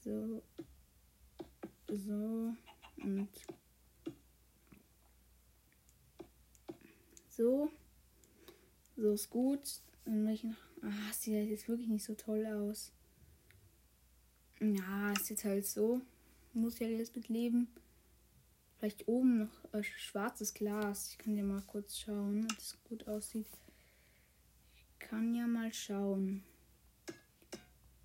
So. 0.04 0.42
So. 1.88 2.54
Und 3.02 3.28
so. 7.30 7.70
So 8.98 9.12
ist 9.14 9.30
gut. 9.30 9.80
Dann 10.04 10.24
mache 10.24 10.34
ich 10.34 10.44
noch 10.44 10.69
Ah, 10.82 11.12
sieht 11.12 11.34
halt 11.34 11.50
jetzt 11.50 11.68
wirklich 11.68 11.88
nicht 11.88 12.04
so 12.04 12.14
toll 12.14 12.46
aus. 12.46 12.92
Ja, 14.60 15.12
ist 15.12 15.30
jetzt 15.30 15.44
halt 15.44 15.66
so. 15.66 16.00
Muss 16.52 16.78
ja 16.78 16.86
jetzt 16.86 17.16
mit 17.16 17.28
leben. 17.28 17.68
Vielleicht 18.78 19.06
oben 19.08 19.40
noch 19.40 19.74
äh, 19.74 19.82
schwarzes 19.82 20.54
Glas. 20.54 21.10
Ich 21.10 21.18
kann 21.18 21.36
ja 21.36 21.44
mal 21.44 21.62
kurz 21.66 21.98
schauen, 21.98 22.46
ob 22.50 22.56
das 22.56 22.78
gut 22.84 23.06
aussieht. 23.08 23.46
Ich 24.74 24.98
kann 24.98 25.34
ja 25.34 25.46
mal 25.46 25.72
schauen. 25.72 26.42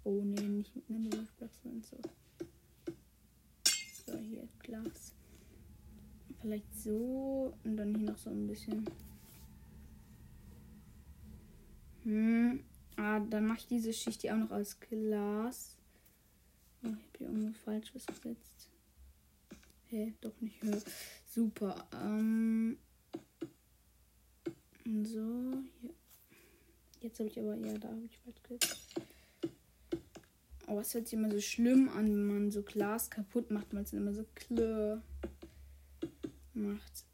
Oh 0.03 0.21
ne, 0.21 0.41
nicht 0.41 0.75
mit 0.75 0.89
einer 0.89 1.15
Luftplatte 1.15 1.59
und 1.63 1.85
so. 1.85 1.97
So, 4.05 4.17
hier 4.17 4.47
Glas. 4.59 5.13
Vielleicht 6.41 6.75
so 6.77 7.53
und 7.63 7.77
dann 7.77 7.95
hier 7.95 8.11
noch 8.11 8.17
so 8.17 8.29
ein 8.29 8.47
bisschen. 8.47 8.85
Hm. 12.05 12.63
Ah, 12.97 13.19
dann 13.19 13.47
mache 13.47 13.59
ich 13.59 13.67
diese 13.67 13.91
Schicht 13.91 14.21
hier 14.21 14.33
auch 14.33 14.39
noch 14.39 14.51
aus 14.51 14.79
Glas. 14.79 15.75
Oh, 16.83 16.87
ich 16.87 16.93
habe 16.93 17.17
hier 17.17 17.27
irgendwo 17.27 17.53
falsch 17.65 17.91
was 17.93 18.05
gesetzt. 18.05 18.69
Hä, 19.89 19.97
hey, 19.97 20.13
doch 20.21 20.39
nicht 20.39 20.61
höher. 20.61 20.81
Super. 21.25 21.87
Ähm, 21.93 22.77
so, 24.85 25.63
hier. 25.81 25.93
Jetzt 27.01 27.19
habe 27.19 27.29
ich 27.29 27.39
aber, 27.39 27.55
ja, 27.55 27.77
da 27.77 27.89
habe 27.89 28.05
ich 28.05 28.17
falsch 28.19 28.41
gesetzt. 28.43 28.95
Oh, 30.67 30.79
es 30.79 30.93
hört 30.93 31.07
sich 31.07 31.19
immer 31.19 31.29
so 31.29 31.41
schlimm 31.41 31.89
an, 31.89 32.05
wenn 32.05 32.27
man 32.27 32.51
so 32.51 32.63
Glas 32.63 33.09
kaputt 33.09 33.51
macht, 33.51 33.73
weil 33.73 33.83
es 33.83 33.93
immer 33.93 34.13
so 34.13 34.25
klirr 34.35 35.01
macht. 36.53 37.05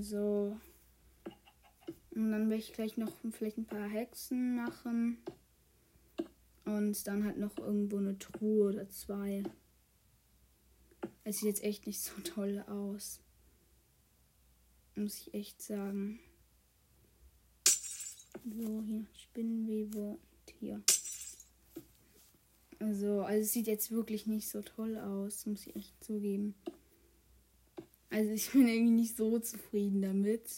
So. 0.00 0.58
Und 2.12 2.32
dann 2.32 2.50
will 2.50 2.58
ich 2.58 2.72
gleich 2.72 2.96
noch 2.96 3.12
vielleicht 3.30 3.58
ein 3.58 3.66
paar 3.66 3.88
Hexen 3.88 4.56
machen. 4.56 5.18
Und 6.64 7.06
dann 7.06 7.24
halt 7.24 7.38
noch 7.38 7.56
irgendwo 7.58 7.98
eine 7.98 8.18
Truhe 8.18 8.68
oder 8.68 8.88
zwei. 8.88 9.42
Es 11.24 11.38
sieht 11.38 11.48
jetzt 11.48 11.64
echt 11.64 11.86
nicht 11.86 12.00
so 12.00 12.20
toll 12.24 12.64
aus. 12.66 13.20
Muss 14.96 15.18
ich 15.18 15.34
echt 15.34 15.62
sagen. 15.62 16.20
So, 18.44 18.82
hier 18.82 19.06
Spinnenwebe 19.14 20.18
und 20.18 20.54
hier. 20.58 20.82
Also, 22.78 23.22
also 23.22 23.42
es 23.42 23.52
sieht 23.52 23.66
jetzt 23.66 23.90
wirklich 23.90 24.26
nicht 24.26 24.48
so 24.48 24.62
toll 24.62 24.96
aus, 24.96 25.44
muss 25.44 25.66
ich 25.66 25.76
echt 25.76 26.02
zugeben. 26.02 26.54
Also 28.08 28.30
ich 28.32 28.50
bin 28.50 28.66
irgendwie 28.66 28.92
nicht 28.92 29.16
so 29.16 29.38
zufrieden 29.38 30.02
damit. 30.02 30.48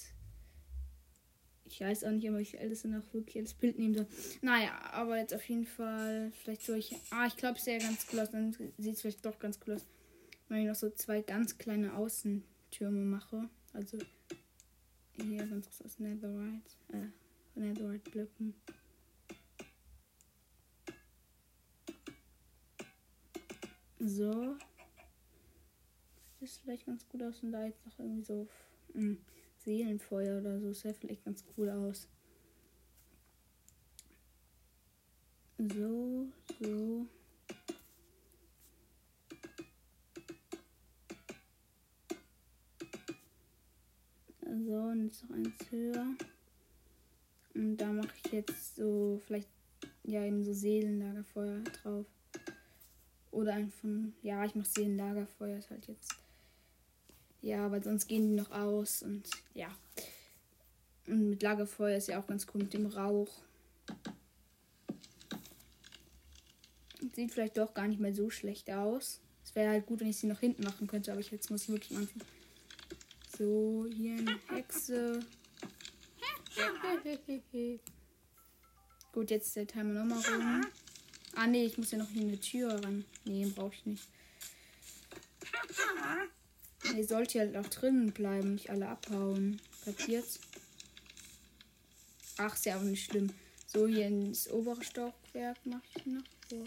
Ich 1.73 1.81
weiß 1.81 2.05
auch 2.05 2.11
nicht, 2.11 2.31
ob 2.31 2.37
ich 2.37 2.61
alles 2.61 2.85
noch 2.85 3.03
wirklich 3.15 3.39
als 3.39 3.55
Bild 3.55 3.79
nehmen 3.79 3.95
soll. 3.95 4.07
Naja, 4.43 4.79
aber 4.93 5.17
jetzt 5.17 5.33
auf 5.33 5.43
jeden 5.49 5.65
Fall, 5.65 6.31
vielleicht 6.43 6.67
soll 6.67 6.77
ich. 6.77 6.95
Ah, 7.09 7.27
ich 7.27 7.39
glaube, 7.39 7.57
es 7.57 7.65
sieht 7.65 7.81
ja 7.81 7.89
ganz 7.89 8.07
cool 8.13 8.21
aus. 8.21 8.31
Dann 8.31 8.55
sieht 8.77 8.95
es 8.95 9.01
vielleicht 9.01 9.25
doch 9.25 9.39
ganz 9.39 9.59
cool 9.67 9.77
aus. 9.77 9.87
Wenn 10.51 10.61
ich 10.61 10.67
noch 10.67 10.75
so 10.75 10.91
zwei 10.91 11.23
ganz 11.23 11.57
kleine 11.57 11.95
Außentürme 11.95 13.07
mache. 13.07 13.49
Also 13.73 13.97
hier 15.13 15.47
ganz 15.47 15.65
kurz 15.65 15.81
aus 15.81 15.99
Netherite. 15.99 16.61
Äh, 16.93 17.59
Netherite 17.59 18.11
Blöcken. 18.11 18.55
So. 23.99 24.57
Das 26.39 26.53
sieht 26.53 26.63
vielleicht 26.65 26.85
ganz 26.85 27.09
gut 27.09 27.23
aus 27.23 27.43
und 27.43 27.53
da 27.53 27.65
jetzt 27.65 27.87
noch 27.87 27.99
irgendwie 27.99 28.25
so. 28.25 28.47
Mh. 28.93 29.17
Seelenfeuer 29.65 30.41
oder 30.41 30.61
so. 30.61 30.73
Sieht 30.73 30.97
vielleicht 30.97 31.25
ganz 31.25 31.45
cool 31.57 31.71
aus. 31.71 32.09
So, 35.59 36.27
so. 36.61 37.07
So, 44.45 44.75
und 44.75 45.05
jetzt 45.07 45.29
noch 45.29 45.37
eins 45.37 45.71
höher. 45.71 46.07
Und 47.55 47.77
da 47.77 47.93
mache 47.93 48.09
ich 48.25 48.33
jetzt 48.33 48.77
so 48.77 49.21
vielleicht 49.27 49.49
ja 50.05 50.25
eben 50.25 50.45
so 50.45 50.53
Seelenlagerfeuer 50.53 51.61
drauf. 51.61 52.07
Oder 53.31 53.55
einfach, 53.55 53.89
ja, 54.23 54.45
ich 54.45 54.55
mache 54.55 54.69
Seelenlagerfeuer 54.69 55.59
ist 55.59 55.71
halt 55.71 55.87
jetzt 55.87 56.22
ja, 57.43 57.71
weil 57.71 57.83
sonst 57.83 58.07
gehen 58.07 58.31
die 58.31 58.37
noch 58.37 58.51
aus 58.51 59.03
und 59.03 59.29
ja. 59.55 59.69
Und 61.07 61.31
mit 61.31 61.43
Lagerfeuer 61.43 61.99
ist 61.99 62.09
ja 62.09 62.21
auch 62.21 62.27
ganz 62.27 62.47
cool 62.55 62.63
mit 62.63 62.73
dem 62.73 62.87
Rauch. 62.87 63.29
Sieht 67.15 67.33
vielleicht 67.33 67.59
doch 67.59 67.75
gar 67.75 67.89
nicht 67.89 68.01
mehr 68.01 68.15
so 68.15 68.31
schlecht 68.31 68.71
aus. 68.71 69.21
Es 69.45 69.55
wäre 69.57 69.71
halt 69.71 69.87
gut, 69.87 70.01
wenn 70.01 70.09
ich 70.09 70.17
sie 70.17 70.29
noch 70.29 70.39
hinten 70.39 70.63
machen 70.63 70.87
könnte, 70.87 71.11
aber 71.11 71.21
ich 71.21 71.33
jetzt 71.33 71.51
muss 71.51 71.69
wirklich 71.69 71.91
machen. 71.91 72.23
So, 73.37 73.87
hier 73.93 74.19
eine 74.19 74.39
Hexe. 74.49 75.19
gut, 79.13 79.31
jetzt 79.31 79.49
ist 79.49 79.57
der 79.57 79.67
Timer 79.67 80.05
nochmal 80.05 80.21
rum. 80.21 80.61
Ah 81.35 81.49
nee, 81.49 81.65
ich 81.65 81.77
muss 81.77 81.91
ja 81.91 81.99
noch 81.99 82.09
hier 82.09 82.23
eine 82.23 82.39
Tür 82.39 82.73
ran. 82.85 83.05
Nee, 83.25 83.47
brauche 83.47 83.75
ich 83.75 83.85
nicht. 83.85 84.09
Ihr 86.85 87.07
sollt 87.07 87.33
ja 87.35 87.43
halt 87.43 87.57
auch 87.57 87.69
drinnen 87.69 88.13
bleiben, 88.13 88.55
nicht 88.55 88.71
alle 88.71 88.89
abhauen. 88.89 89.61
Kapiert? 89.85 90.27
Ach, 92.39 92.55
ist 92.55 92.67
ja 92.67 92.77
auch 92.77 92.83
nicht 92.83 93.05
schlimm. 93.05 93.33
So, 93.67 93.87
hier 93.87 94.07
ins 94.07 94.51
obere 94.51 94.83
Stockwerk 94.83 95.65
mache 95.65 95.83
ich 95.97 96.07
noch. 96.07 96.23
So. 96.51 96.65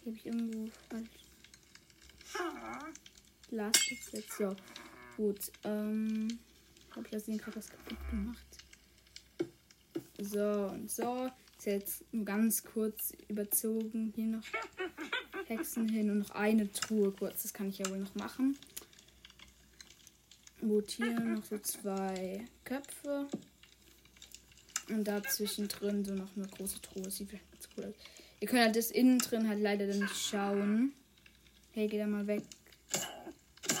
Hier 0.00 0.06
habe 0.06 0.16
ich 0.16 0.26
irgendwo 0.26 0.70
falsch. 0.88 1.08
Last 3.50 3.90
jetzt 4.12 4.32
so. 4.38 4.56
Gut, 5.16 5.52
ähm. 5.64 6.38
Habe 6.94 7.06
ich 7.08 7.16
aus 7.16 7.24
dem 7.24 7.38
gerade 7.38 7.56
was 7.56 7.68
kaputt 7.68 7.98
gemacht. 8.10 8.46
So 10.18 10.70
und 10.72 10.90
so. 10.90 11.30
Ist 11.58 11.66
jetzt 11.66 12.04
ganz 12.24 12.64
kurz 12.64 13.12
überzogen. 13.28 14.12
Hier 14.14 14.26
noch 14.26 14.44
Hexen 15.48 15.88
hin 15.88 16.10
und 16.10 16.18
noch 16.18 16.30
eine 16.30 16.70
Truhe 16.70 17.10
kurz. 17.10 17.42
Das 17.42 17.52
kann 17.52 17.68
ich 17.68 17.78
ja 17.78 17.88
wohl 17.90 17.98
noch 17.98 18.14
machen. 18.14 18.56
Gut, 20.60 20.90
hier 20.90 21.18
noch 21.20 21.44
so 21.44 21.58
zwei 21.58 22.44
Köpfe. 22.64 23.28
Und 24.88 25.04
da 25.04 25.22
zwischendrin 25.22 26.04
so 26.04 26.14
noch 26.14 26.36
eine 26.36 26.48
große 26.48 26.80
Truhe. 26.80 27.10
Sieht 27.10 27.28
vielleicht 27.28 27.50
ganz 27.52 27.68
cool 27.76 27.84
aus. 27.84 27.94
Ihr 28.40 28.48
könnt 28.48 28.62
halt 28.62 28.76
das 28.76 28.90
innen 28.90 29.18
drin 29.18 29.48
halt 29.48 29.60
leider 29.60 29.86
dann 29.86 30.00
nicht 30.00 30.16
schauen. 30.16 30.92
Hey, 31.72 31.88
geh 31.88 31.98
da 31.98 32.06
mal 32.06 32.26
weg. 32.26 32.42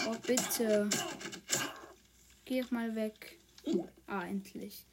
Oh, 0.06 0.16
bitte. 0.26 0.88
Geh 2.44 2.64
mal 2.70 2.94
weg. 2.94 3.38
Ah, 4.06 4.24
endlich. 4.24 4.84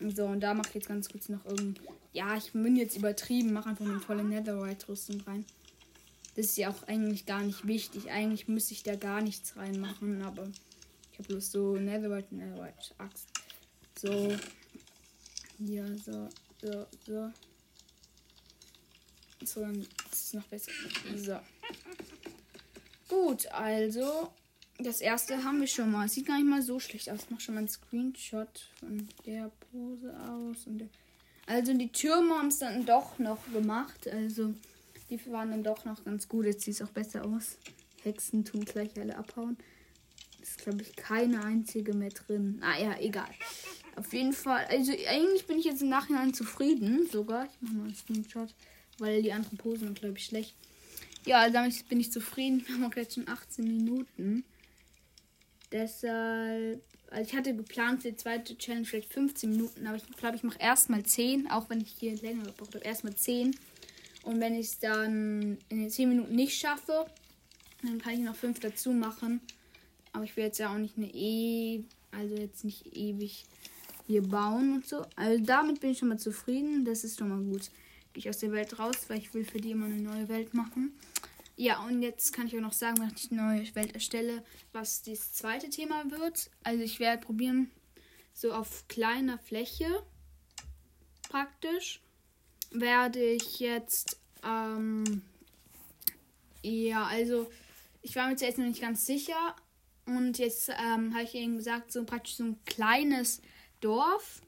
So, 0.00 0.26
und 0.26 0.40
da 0.40 0.54
mache 0.54 0.68
ich 0.68 0.74
jetzt 0.76 0.88
ganz 0.88 1.08
kurz 1.08 1.28
noch 1.28 1.44
irgendein. 1.44 1.97
Ja, 2.12 2.36
ich 2.36 2.52
bin 2.52 2.76
jetzt 2.76 2.96
übertrieben, 2.96 3.52
mache 3.52 3.70
einfach 3.70 3.84
eine 3.84 4.00
volle 4.00 4.24
Netherite-Rüstung 4.24 5.20
rein. 5.22 5.44
Das 6.34 6.46
ist 6.46 6.56
ja 6.56 6.70
auch 6.70 6.82
eigentlich 6.88 7.26
gar 7.26 7.42
nicht 7.42 7.66
wichtig. 7.66 8.10
Eigentlich 8.10 8.48
müsste 8.48 8.72
ich 8.74 8.82
da 8.82 8.96
gar 8.96 9.20
nichts 9.20 9.56
reinmachen, 9.56 10.22
aber 10.22 10.48
ich 11.12 11.18
habe 11.18 11.28
bloß 11.28 11.50
so 11.50 11.76
Netherite, 11.76 12.34
Netherite, 12.34 12.94
Axt. 12.98 13.28
So. 13.98 14.36
Ja, 15.58 15.84
so, 15.96 16.28
so, 16.62 16.86
so. 17.06 17.32
So, 19.44 19.60
dann 19.60 19.80
ist 19.80 19.88
es 20.12 20.32
noch 20.34 20.44
besser. 20.44 20.72
So. 21.16 21.38
Gut, 23.08 23.46
also 23.52 24.32
das 24.78 25.00
erste 25.00 25.42
haben 25.42 25.60
wir 25.60 25.66
schon 25.66 25.90
mal. 25.90 26.08
Sieht 26.08 26.26
gar 26.26 26.36
nicht 26.36 26.48
mal 26.48 26.62
so 26.62 26.78
schlecht 26.78 27.10
aus. 27.10 27.24
Ich 27.24 27.30
mache 27.30 27.40
schon 27.40 27.54
mal 27.54 27.60
einen 27.60 27.68
Screenshot 27.68 28.68
von 28.78 29.08
der 29.26 29.50
Pose 29.70 30.14
aus. 30.20 30.66
Also 31.48 31.72
die 31.74 31.90
Türme 31.90 32.34
haben 32.34 32.48
es 32.48 32.58
dann 32.58 32.84
doch 32.84 33.18
noch 33.18 33.38
gemacht. 33.52 34.06
Also 34.06 34.54
die 35.10 35.18
waren 35.30 35.50
dann 35.50 35.62
doch 35.62 35.84
noch 35.84 36.04
ganz 36.04 36.28
gut. 36.28 36.44
Jetzt 36.44 36.62
sieht 36.62 36.74
es 36.74 36.82
auch 36.82 36.90
besser 36.90 37.24
aus. 37.24 37.56
Hexen 38.02 38.44
tun 38.44 38.64
gleich 38.64 38.98
alle 39.00 39.16
abhauen. 39.16 39.56
Ist, 40.42 40.58
glaube 40.58 40.82
ich, 40.82 40.94
keine 40.94 41.42
einzige 41.42 41.94
mehr 41.94 42.10
drin. 42.10 42.58
Naja, 42.60 42.96
egal. 43.00 43.30
Auf 43.96 44.12
jeden 44.12 44.34
Fall. 44.34 44.66
Also 44.66 44.92
eigentlich 44.92 45.46
bin 45.46 45.58
ich 45.58 45.64
jetzt 45.64 45.82
im 45.82 45.88
Nachhinein 45.88 46.34
zufrieden. 46.34 47.08
Sogar. 47.10 47.46
Ich 47.46 47.62
mache 47.62 47.74
mal 47.74 47.84
einen 47.84 47.94
Screenshot. 47.94 48.54
Weil 48.98 49.22
die 49.22 49.32
anderen 49.32 49.56
Posen 49.56 49.86
sind, 49.86 50.00
glaube 50.00 50.18
ich, 50.18 50.26
schlecht. 50.26 50.54
Ja, 51.24 51.40
also 51.40 51.54
damit 51.54 51.88
bin 51.88 52.00
ich 52.00 52.12
zufrieden. 52.12 52.62
Wir 52.66 52.74
haben 52.74 52.84
auch 52.84 52.96
jetzt 52.96 53.14
schon 53.14 53.28
18 53.28 53.64
Minuten. 53.64 54.44
Deshalb, 55.72 56.82
also 57.10 57.30
ich 57.30 57.36
hatte 57.36 57.54
geplant 57.54 58.02
für 58.02 58.10
die 58.10 58.16
zweite 58.16 58.56
Challenge 58.56 58.84
vielleicht 58.84 59.12
15 59.12 59.50
Minuten, 59.50 59.86
aber 59.86 59.96
ich 59.96 60.06
glaube, 60.16 60.36
ich 60.36 60.42
mache 60.42 60.58
erstmal 60.58 61.02
10, 61.02 61.50
auch 61.50 61.70
wenn 61.70 61.80
ich 61.80 61.94
hier 61.98 62.16
länger 62.16 62.44
gebraucht 62.44 62.74
habe. 62.74 62.84
Erstmal 62.84 63.14
10. 63.14 63.56
Und 64.24 64.40
wenn 64.40 64.54
ich 64.54 64.66
es 64.66 64.78
dann 64.78 65.58
in 65.68 65.80
den 65.80 65.90
10 65.90 66.08
Minuten 66.08 66.34
nicht 66.34 66.58
schaffe, 66.58 67.06
dann 67.82 68.00
kann 68.00 68.14
ich 68.14 68.20
noch 68.20 68.34
5 68.34 68.60
dazu 68.60 68.92
machen. 68.92 69.40
Aber 70.12 70.24
ich 70.24 70.36
will 70.36 70.44
jetzt 70.44 70.58
ja 70.58 70.72
auch 70.72 70.78
nicht 70.78 70.96
eine 70.96 71.10
E, 71.14 71.84
also 72.10 72.34
jetzt 72.34 72.64
nicht 72.64 72.96
ewig 72.96 73.44
hier 74.06 74.22
bauen 74.22 74.74
und 74.74 74.86
so. 74.86 75.04
Also 75.16 75.42
damit 75.44 75.80
bin 75.80 75.90
ich 75.90 75.98
schon 75.98 76.08
mal 76.08 76.18
zufrieden. 76.18 76.84
Das 76.84 77.04
ist 77.04 77.18
schon 77.18 77.28
mal 77.28 77.40
gut. 77.40 77.70
Gehe 78.12 78.22
ich 78.22 78.28
aus 78.28 78.38
der 78.38 78.52
Welt 78.52 78.78
raus, 78.78 78.96
weil 79.08 79.18
ich 79.18 79.32
will 79.34 79.44
für 79.44 79.58
die 79.58 79.70
immer 79.70 79.86
eine 79.86 80.00
neue 80.00 80.28
Welt 80.28 80.54
machen. 80.54 80.92
Ja, 81.60 81.84
und 81.84 82.02
jetzt 82.02 82.32
kann 82.32 82.46
ich 82.46 82.56
auch 82.56 82.60
noch 82.60 82.72
sagen, 82.72 82.98
wenn 83.00 83.12
ich 83.16 83.32
eine 83.32 83.42
neue 83.42 83.74
Welt 83.74 83.92
erstelle, 83.92 84.44
was 84.70 85.02
das 85.02 85.32
zweite 85.32 85.68
Thema 85.68 86.08
wird. 86.08 86.52
Also 86.62 86.84
ich 86.84 87.00
werde 87.00 87.26
probieren, 87.26 87.72
so 88.32 88.52
auf 88.52 88.86
kleiner 88.86 89.38
Fläche 89.40 89.86
praktisch, 91.28 92.00
werde 92.70 93.20
ich 93.20 93.58
jetzt, 93.58 94.20
ähm, 94.44 95.22
ja, 96.62 97.04
also 97.06 97.50
ich 98.02 98.14
war 98.14 98.28
mir 98.28 98.36
jetzt 98.36 98.58
noch 98.58 98.64
nicht 98.64 98.80
ganz 98.80 99.04
sicher. 99.04 99.56
Und 100.06 100.38
jetzt 100.38 100.68
ähm, 100.68 101.12
habe 101.12 101.24
ich 101.24 101.34
eben 101.34 101.56
gesagt, 101.56 101.90
so 101.90 102.04
praktisch 102.04 102.36
so 102.36 102.44
ein 102.44 102.64
kleines 102.66 103.42
Dorf. 103.80 104.42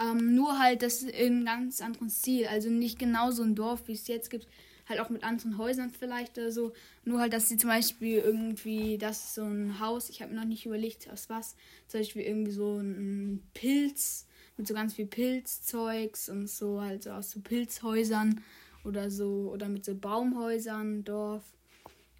Ähm, 0.00 0.34
nur 0.34 0.58
halt 0.58 0.82
das 0.82 1.02
in 1.02 1.46
einem 1.46 1.62
ganz 1.62 1.80
anderen 1.80 2.10
Stil. 2.10 2.48
Also 2.48 2.70
nicht 2.70 2.98
genau 2.98 3.30
so 3.30 3.44
ein 3.44 3.54
Dorf, 3.54 3.86
wie 3.86 3.92
es 3.92 4.08
jetzt 4.08 4.30
gibt, 4.30 4.48
halt 4.90 5.00
auch 5.00 5.08
mit 5.08 5.24
anderen 5.24 5.56
Häusern 5.56 5.90
vielleicht 5.90 6.36
oder 6.36 6.52
so. 6.52 6.72
Nur 7.04 7.20
halt, 7.20 7.32
dass 7.32 7.48
sie 7.48 7.56
zum 7.56 7.70
Beispiel 7.70 8.18
irgendwie, 8.18 8.98
das 8.98 9.34
so 9.34 9.44
ein 9.44 9.80
Haus, 9.80 10.10
ich 10.10 10.20
habe 10.20 10.32
mir 10.32 10.40
noch 10.40 10.46
nicht 10.46 10.66
überlegt, 10.66 11.08
aus 11.10 11.30
was. 11.30 11.56
Zum 11.88 12.00
Beispiel 12.00 12.22
irgendwie 12.22 12.52
so 12.52 12.78
ein 12.78 13.42
Pilz 13.54 14.26
mit 14.56 14.66
so 14.66 14.74
ganz 14.74 14.94
viel 14.94 15.06
Pilzzeugs 15.06 16.28
und 16.28 16.50
so, 16.50 16.82
halt 16.82 17.04
so 17.04 17.10
aus 17.10 17.30
so 17.30 17.40
Pilzhäusern 17.40 18.42
oder 18.84 19.10
so. 19.10 19.50
Oder 19.52 19.68
mit 19.68 19.84
so 19.84 19.94
Baumhäusern, 19.94 21.04
Dorf 21.04 21.44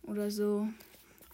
oder 0.04 0.30
so. 0.30 0.68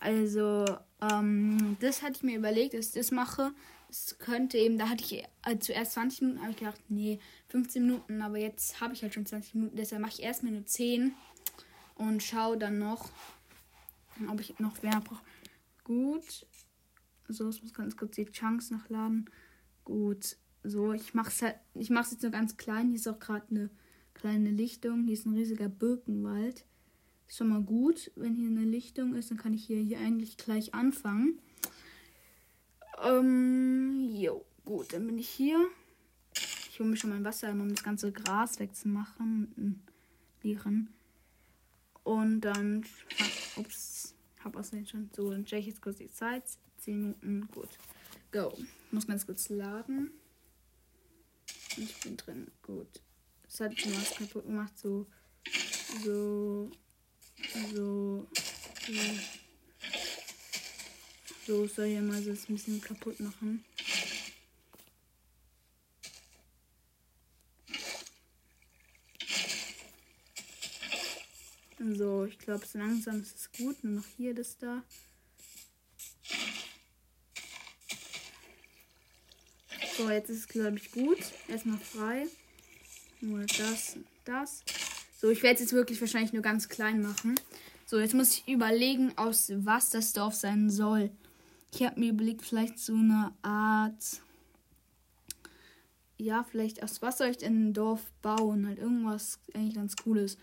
Also, 0.00 0.64
ähm, 1.00 1.76
das 1.80 2.02
hatte 2.02 2.16
ich 2.16 2.22
mir 2.22 2.36
überlegt, 2.36 2.74
dass 2.74 2.88
ich 2.88 2.92
das 2.92 3.10
mache. 3.10 3.52
es 3.88 4.18
könnte 4.18 4.58
eben, 4.58 4.78
da 4.78 4.88
hatte 4.88 5.04
ich 5.04 5.22
äh, 5.44 5.58
zuerst 5.58 5.92
20 5.92 6.22
Minuten, 6.22 6.40
habe 6.42 6.50
ich 6.50 6.58
gedacht, 6.58 6.80
nee, 6.88 7.20
15 7.48 7.86
Minuten, 7.86 8.22
aber 8.22 8.38
jetzt 8.38 8.80
habe 8.80 8.94
ich 8.94 9.02
halt 9.02 9.14
schon 9.14 9.26
20 9.26 9.54
Minuten, 9.54 9.76
deshalb 9.76 10.02
mache 10.02 10.12
ich 10.12 10.22
erstmal 10.22 10.52
nur 10.52 10.66
10 10.66 11.14
und 11.94 12.22
schaue 12.22 12.58
dann 12.58 12.78
noch, 12.78 13.10
ob 14.28 14.40
ich 14.40 14.58
noch 14.58 14.82
mehr 14.82 15.00
brauche. 15.00 15.24
Gut. 15.84 16.46
So, 17.28 17.48
ich 17.48 17.62
muss 17.62 17.74
ganz 17.74 17.96
kurz 17.96 18.16
die 18.16 18.26
Chunks 18.26 18.70
nachladen. 18.70 19.30
Gut. 19.84 20.36
So, 20.62 20.92
ich 20.92 21.14
mache 21.14 21.28
es 21.28 21.42
halt, 21.42 21.56
ich 21.74 21.90
mache 21.90 22.10
jetzt 22.10 22.22
nur 22.22 22.32
ganz 22.32 22.56
klein. 22.56 22.88
Hier 22.88 22.96
ist 22.96 23.08
auch 23.08 23.18
gerade 23.18 23.46
eine 23.50 23.70
kleine 24.14 24.50
Lichtung. 24.50 25.04
Hier 25.04 25.14
ist 25.14 25.26
ein 25.26 25.34
riesiger 25.34 25.68
Birkenwald. 25.68 26.64
Ist 27.28 27.38
schon 27.38 27.48
mal 27.48 27.62
gut, 27.62 28.10
wenn 28.14 28.34
hier 28.34 28.48
eine 28.48 28.64
Lichtung 28.64 29.14
ist, 29.14 29.30
dann 29.30 29.38
kann 29.38 29.54
ich 29.54 29.64
hier, 29.64 29.78
hier 29.80 29.98
eigentlich 29.98 30.36
gleich 30.36 30.74
anfangen. 30.74 31.40
Ähm, 33.02 34.08
jo, 34.12 34.44
gut, 34.64 34.92
dann 34.92 35.06
bin 35.06 35.18
ich 35.18 35.28
hier. 35.28 35.58
Ich 36.76 36.80
hole 36.80 36.90
mir 36.90 36.96
schon 36.98 37.08
mein 37.08 37.24
Wasser, 37.24 37.52
um 37.52 37.70
das 37.70 37.82
ganze 37.82 38.12
Gras 38.12 38.60
wegzumachen. 38.60 39.82
Lieren. 40.42 40.90
Und 42.04 42.42
dann, 42.42 42.84
ups, 43.56 44.14
hab 44.44 44.54
aus 44.56 44.72
schon. 44.84 45.08
So, 45.16 45.30
dann 45.30 45.46
check 45.46 45.60
ich 45.60 45.68
jetzt 45.68 45.80
kurz 45.80 45.96
die 45.96 46.12
Zeit. 46.12 46.42
10 46.80 47.00
Minuten, 47.00 47.48
gut. 47.50 47.70
Go. 48.30 48.52
Ich 48.58 48.92
muss 48.92 49.06
ganz 49.06 49.24
kurz 49.24 49.48
laden. 49.48 50.10
Ich 51.78 51.98
bin 52.00 52.18
drin, 52.18 52.50
gut. 52.60 53.00
Das 53.44 53.60
hat 53.60 53.80
schon 53.80 53.96
was 53.96 54.14
kaputt 54.14 54.44
gemacht, 54.44 54.78
so, 54.78 55.06
so, 56.04 56.70
so, 57.74 58.26
so. 58.84 58.92
So, 61.46 61.66
soll 61.68 61.86
hier 61.86 62.02
mal 62.02 62.22
so 62.22 62.32
ein 62.32 62.36
bisschen 62.48 62.82
kaputt 62.82 63.18
machen. 63.20 63.64
So, 71.94 72.24
ich 72.24 72.38
glaube, 72.38 72.66
so 72.66 72.78
langsam 72.78 73.20
ist 73.20 73.36
es 73.36 73.52
gut. 73.52 73.82
Nur 73.84 74.00
noch 74.00 74.06
hier 74.16 74.34
das 74.34 74.58
da. 74.58 74.82
So, 79.96 80.10
jetzt 80.10 80.30
ist 80.30 80.38
es, 80.38 80.48
glaube 80.48 80.76
ich, 80.76 80.90
gut. 80.90 81.18
Erstmal 81.48 81.78
frei. 81.78 82.26
Nur 83.20 83.46
das, 83.46 83.96
das. 84.24 84.62
So, 85.20 85.30
ich 85.30 85.42
werde 85.42 85.54
es 85.54 85.60
jetzt 85.60 85.72
wirklich 85.72 86.00
wahrscheinlich 86.00 86.32
nur 86.32 86.42
ganz 86.42 86.68
klein 86.68 87.00
machen. 87.00 87.34
So, 87.86 87.98
jetzt 87.98 88.14
muss 88.14 88.38
ich 88.38 88.48
überlegen, 88.48 89.16
aus 89.16 89.52
was 89.54 89.90
das 89.90 90.12
Dorf 90.12 90.34
sein 90.34 90.70
soll. 90.70 91.10
Ich 91.72 91.82
habe 91.82 92.00
mir 92.00 92.10
überlegt, 92.10 92.42
vielleicht 92.42 92.78
so 92.78 92.94
eine 92.94 93.32
Art. 93.42 94.20
Ja, 96.18 96.44
vielleicht 96.44 96.82
aus 96.82 97.00
was 97.00 97.18
soll 97.18 97.28
ich 97.28 97.38
denn 97.38 97.68
ein 97.68 97.74
Dorf 97.74 98.00
bauen? 98.22 98.66
Halt 98.66 98.78
irgendwas 98.78 99.38
eigentlich 99.54 99.74
ganz 99.74 99.96
Cooles. 99.96 100.36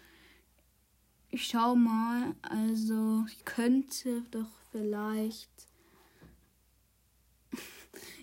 Ich 1.34 1.48
schau 1.48 1.76
mal. 1.76 2.36
Also, 2.44 3.26
ich 3.28 3.44
könnte 3.44 4.22
doch 4.30 4.52
vielleicht. 4.72 5.50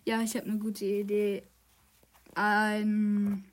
ja, 0.05 0.23
ich 0.23 0.37
habe 0.37 0.47
eine 0.47 0.61
gute 0.61 0.85
Idee. 0.85 1.43
Ein. 2.37 3.45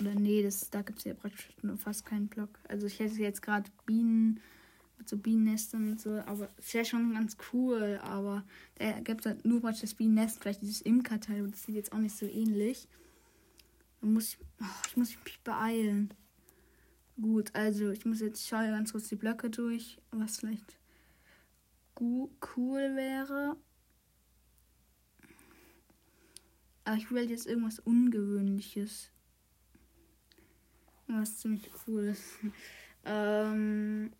Oder 0.00 0.14
nee, 0.14 0.42
das, 0.42 0.70
da 0.70 0.80
gibt 0.80 1.00
es 1.00 1.04
ja 1.04 1.12
praktisch 1.12 1.50
nur 1.60 1.76
fast 1.76 2.06
keinen 2.06 2.28
Block. 2.28 2.58
Also 2.66 2.86
ich 2.86 2.98
hätte 2.98 3.16
jetzt 3.16 3.42
gerade 3.42 3.70
Bienen 3.84 4.40
mit 4.96 5.06
so 5.06 5.18
Bienennestern 5.18 5.90
und 5.90 6.00
so, 6.00 6.12
aber 6.24 6.48
es 6.56 6.72
wäre 6.72 6.86
schon 6.86 7.12
ganz 7.12 7.36
cool, 7.52 8.00
aber 8.02 8.42
da 8.76 9.00
gibt 9.00 9.20
es 9.20 9.26
halt 9.26 9.44
nur 9.44 9.60
praktisch 9.60 9.82
das 9.82 9.94
Bienennest, 9.94 10.40
vielleicht 10.40 10.62
dieses 10.62 10.80
Imkerteil, 10.80 11.46
das 11.50 11.64
sieht 11.64 11.74
jetzt 11.74 11.92
auch 11.92 11.98
nicht 11.98 12.16
so 12.16 12.26
ähnlich. 12.26 12.88
Da 14.00 14.06
muss 14.06 14.28
ich, 14.28 14.38
oh, 14.62 14.86
ich 14.86 14.96
muss 14.96 15.16
mich 15.24 15.40
beeilen. 15.40 16.14
Gut, 17.20 17.52
also 17.54 17.90
ich 17.90 18.04
muss 18.04 18.20
jetzt 18.20 18.46
schauen 18.46 18.70
ganz 18.70 18.92
kurz 18.92 19.08
die 19.08 19.16
Blöcke 19.16 19.50
durch, 19.50 19.98
was 20.12 20.38
vielleicht 20.38 20.78
cool 22.00 22.30
wäre. 22.94 23.56
Aber 26.84 26.96
ich 26.96 27.10
will 27.10 27.28
jetzt 27.28 27.46
irgendwas 27.46 27.80
Ungewöhnliches. 27.80 29.10
Was 31.08 31.38
ziemlich 31.38 31.68
cool 31.86 32.04
ist. 32.04 32.22
ähm, 33.04 34.12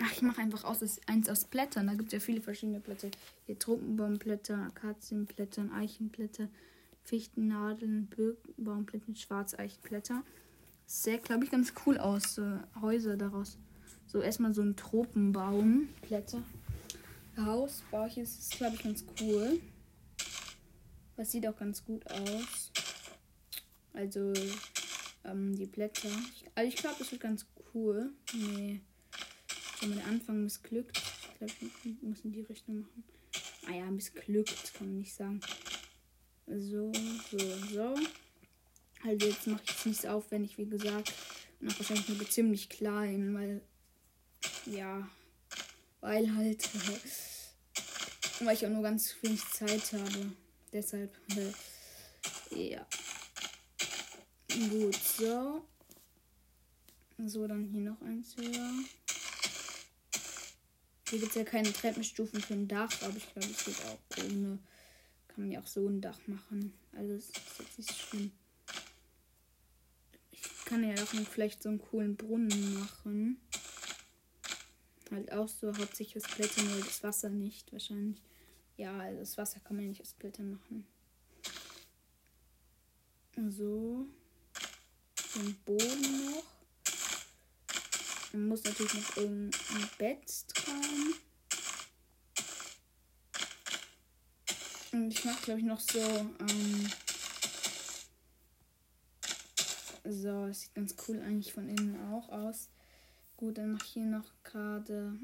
ach, 0.00 0.12
ich 0.12 0.22
mache 0.22 0.40
einfach 0.40 0.64
aus, 0.64 0.80
eins 1.06 1.28
aus 1.28 1.44
Blättern. 1.44 1.86
Da 1.86 1.94
gibt 1.94 2.08
es 2.08 2.12
ja 2.14 2.20
viele 2.20 2.40
verschiedene 2.40 2.80
Blätter. 2.80 3.10
Hier 3.44 3.58
Tropenbaumblätter, 3.58 4.58
Akazienblätter, 4.58 5.70
Eichenblätter, 5.74 6.48
Fichtennadeln, 7.04 8.06
Birkenbaumblätter, 8.06 9.14
Schwarzeichenblätter 9.14 10.24
sehr, 10.92 11.18
glaube 11.18 11.44
ich, 11.44 11.50
ganz 11.50 11.72
cool 11.86 11.96
aus. 11.96 12.34
So 12.34 12.58
Häuser 12.80 13.16
daraus. 13.16 13.56
So 14.06 14.20
erstmal 14.20 14.52
so 14.52 14.60
ein 14.62 14.76
Tropenbaum. 14.76 15.88
Blätter. 16.06 16.42
Haus 17.38 17.82
baue 17.90 18.08
ich 18.08 18.18
ist, 18.18 18.50
glaube 18.52 18.76
ich, 18.76 18.82
ganz 18.82 19.04
cool. 19.20 19.58
Das 21.16 21.32
sieht 21.32 21.46
auch 21.46 21.56
ganz 21.56 21.82
gut 21.84 22.06
aus. 22.10 22.70
Also, 23.94 24.34
ähm, 25.24 25.56
die 25.56 25.66
Blätter. 25.66 26.10
Also 26.54 26.68
ich 26.68 26.76
glaube, 26.76 26.96
das 26.98 27.10
wird 27.10 27.22
ganz 27.22 27.46
cool. 27.72 28.12
Nee. 28.34 28.80
Schon 29.78 29.90
mal 29.90 29.96
der 29.96 30.06
Anfang 30.06 30.42
missglückt. 30.42 30.98
Ich 30.98 31.38
glaube, 31.38 31.52
ich 31.84 32.02
muss 32.02 32.20
in 32.20 32.32
die 32.32 32.42
Richtung 32.42 32.80
machen. 32.80 33.04
Ah 33.66 33.72
ja, 33.72 33.90
missglückt, 33.90 34.74
kann 34.74 34.88
man 34.88 34.98
nicht 34.98 35.14
sagen. 35.14 35.40
So, 36.46 36.92
so, 37.30 37.38
so. 37.72 37.94
Also 39.04 39.26
jetzt 39.26 39.46
mache 39.46 39.62
ich 39.64 39.70
es 39.70 39.86
nicht 39.86 40.06
aufwendig, 40.06 40.58
wie 40.58 40.66
gesagt. 40.66 41.12
Und 41.60 41.70
auch 41.70 41.78
wahrscheinlich 41.78 42.08
nur 42.08 42.28
ziemlich 42.28 42.68
klein, 42.68 43.34
weil. 43.34 43.60
Ja. 44.66 45.08
Weil 46.00 46.34
halt. 46.36 46.68
weil 48.40 48.54
ich 48.54 48.66
auch 48.66 48.70
nur 48.70 48.82
ganz 48.82 49.16
wenig 49.22 49.42
Zeit 49.50 49.92
habe. 49.92 50.32
Deshalb. 50.72 51.16
Ja. 52.54 52.86
Gut, 54.68 54.94
so. 54.94 55.66
So, 57.16 57.46
dann 57.46 57.64
hier 57.64 57.80
noch 57.80 58.00
eins 58.02 58.36
höher. 58.36 58.70
Hier 61.08 61.18
gibt 61.18 61.30
es 61.30 61.34
ja 61.34 61.44
keine 61.44 61.72
Treppenstufen 61.72 62.42
für 62.42 62.52
ein 62.52 62.68
Dach, 62.68 62.92
aber 63.00 63.16
ich 63.16 63.32
glaube, 63.32 63.48
es 63.48 63.64
geht 63.64 63.82
auch 63.86 64.24
ohne. 64.24 64.58
Kann 65.28 65.44
man 65.44 65.50
ja 65.50 65.60
auch 65.60 65.66
so 65.66 65.88
ein 65.88 66.02
Dach 66.02 66.20
machen. 66.26 66.74
Also, 66.94 67.14
es 67.14 67.30
ist 67.30 67.58
jetzt 67.58 67.78
nicht 67.78 67.90
so 67.90 67.94
schlimm 67.94 68.32
kann 70.72 70.84
ja 70.84 70.94
auch 70.94 71.28
vielleicht 71.30 71.62
so 71.62 71.68
einen 71.68 71.82
coolen 71.82 72.16
Brunnen 72.16 72.80
machen. 72.80 73.38
Halt 75.10 75.30
auch 75.30 75.46
so 75.46 75.68
hauptsächlich 75.76 76.24
aus 76.24 76.34
Blättern, 76.34 76.72
weil 76.72 76.80
das 76.80 77.02
Wasser 77.02 77.28
nicht 77.28 77.70
wahrscheinlich. 77.74 78.22
Ja, 78.78 78.98
also 78.98 79.18
das 79.20 79.36
Wasser 79.36 79.60
kann 79.60 79.76
man 79.76 79.84
ja 79.84 79.88
nicht 79.90 80.00
aus 80.00 80.14
Blättern 80.14 80.52
machen. 80.52 80.86
So. 83.50 84.06
Den 85.34 85.54
Boden 85.66 86.24
noch. 86.24 86.44
Man 88.32 88.48
muss 88.48 88.64
natürlich 88.64 88.94
noch 88.94 89.16
irgendein 89.18 89.90
Bett 89.98 90.44
rein. 90.66 91.14
Und 94.92 95.10
ich 95.10 95.22
mache, 95.22 95.42
glaube 95.42 95.60
ich, 95.60 95.66
noch 95.66 95.80
so 95.80 95.98
ähm, 95.98 96.90
So, 100.04 100.46
es 100.46 100.62
sieht 100.62 100.74
ganz 100.74 100.96
cool 101.06 101.20
eigentlich 101.20 101.52
von 101.52 101.68
innen 101.68 101.96
auch 102.10 102.28
aus. 102.28 102.68
Gut, 103.36 103.58
dann 103.58 103.72
mache 103.72 103.84
ich 103.84 103.92
hier 103.92 104.06
noch 104.06 104.32
gerade 104.42 105.18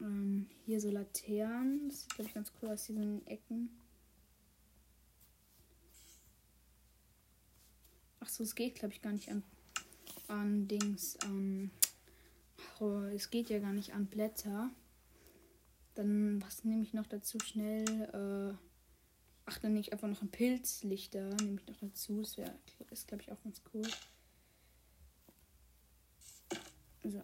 ähm, 0.00 0.48
hier 0.64 0.80
so 0.80 0.90
Laternen. 0.90 1.88
Das 1.88 2.02
sieht, 2.02 2.14
glaube 2.14 2.28
ich, 2.28 2.34
ganz 2.34 2.52
cool 2.60 2.70
aus, 2.70 2.86
hier 2.86 2.94
so 2.94 3.02
in 3.02 3.18
den 3.18 3.26
Ecken. 3.26 3.70
Ach 8.20 8.28
so, 8.28 8.44
es 8.44 8.54
geht, 8.54 8.76
glaube 8.76 8.94
ich, 8.94 9.02
gar 9.02 9.12
nicht 9.12 9.30
an, 9.30 9.42
an 10.28 10.68
Dings. 10.68 11.18
Ähm, 11.24 11.70
oh, 12.78 13.00
es 13.14 13.30
geht 13.30 13.50
ja 13.50 13.58
gar 13.58 13.72
nicht 13.72 13.94
an 13.94 14.06
Blätter. 14.06 14.70
Dann, 15.94 16.40
was 16.40 16.64
nehme 16.64 16.82
ich 16.82 16.94
noch 16.94 17.06
dazu 17.06 17.38
schnell? 17.40 17.84
Äh, 18.12 18.63
ach, 19.46 19.58
dann 19.58 19.72
nehme 19.72 19.80
ich 19.80 19.92
einfach 19.92 20.08
noch 20.08 20.22
ein 20.22 20.30
Pilzlichter, 20.30 21.34
nehme 21.42 21.60
ich 21.60 21.66
noch 21.66 21.78
dazu. 21.80 22.20
Das 22.20 22.36
wär, 22.38 22.54
ist, 22.90 23.08
glaube 23.08 23.22
ich, 23.22 23.32
auch 23.32 23.42
ganz 23.42 23.60
cool. 23.72 23.86
So. 27.02 27.22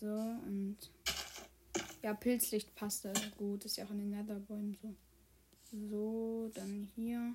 So, 0.00 0.06
und. 0.06 0.78
Ja, 2.02 2.14
Pilzlicht 2.14 2.74
passt 2.74 3.04
da 3.04 3.12
gut. 3.38 3.64
Ist 3.64 3.76
ja 3.76 3.84
auch 3.86 3.90
in 3.90 3.98
den 3.98 4.10
Netherbäumen 4.10 4.76
so. 4.82 4.94
So, 5.70 6.50
dann 6.54 6.88
hier. 6.94 7.32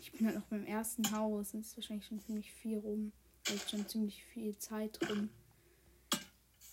Ich 0.00 0.12
bin 0.12 0.26
halt 0.26 0.36
noch 0.36 0.46
beim 0.46 0.64
ersten 0.64 1.10
Haus. 1.12 1.54
Es 1.54 1.66
ist 1.66 1.76
wahrscheinlich 1.76 2.06
schon 2.06 2.20
ziemlich 2.20 2.50
viel 2.52 2.78
rum. 2.78 3.12
Da 3.44 3.54
ist 3.54 3.70
schon 3.70 3.86
ziemlich 3.86 4.24
viel 4.24 4.56
Zeit 4.56 4.98
rum. 5.08 5.28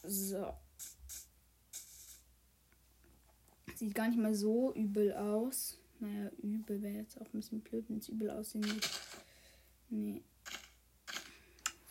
So. 0.03 0.53
Sieht 3.79 3.95
gar 3.95 4.09
nicht 4.09 4.19
mal 4.19 4.35
so 4.35 4.73
übel 4.73 5.13
aus. 5.13 5.77
Naja, 6.01 6.29
übel 6.43 6.81
wäre 6.81 6.95
jetzt 6.95 7.15
auch 7.21 7.27
ein 7.27 7.39
bisschen 7.39 7.61
blöd, 7.61 7.85
wenn 7.87 7.99
es 7.99 8.09
übel 8.09 8.29
aussehen 8.29 8.65
würde. 8.65 8.87
Nee. 9.89 10.21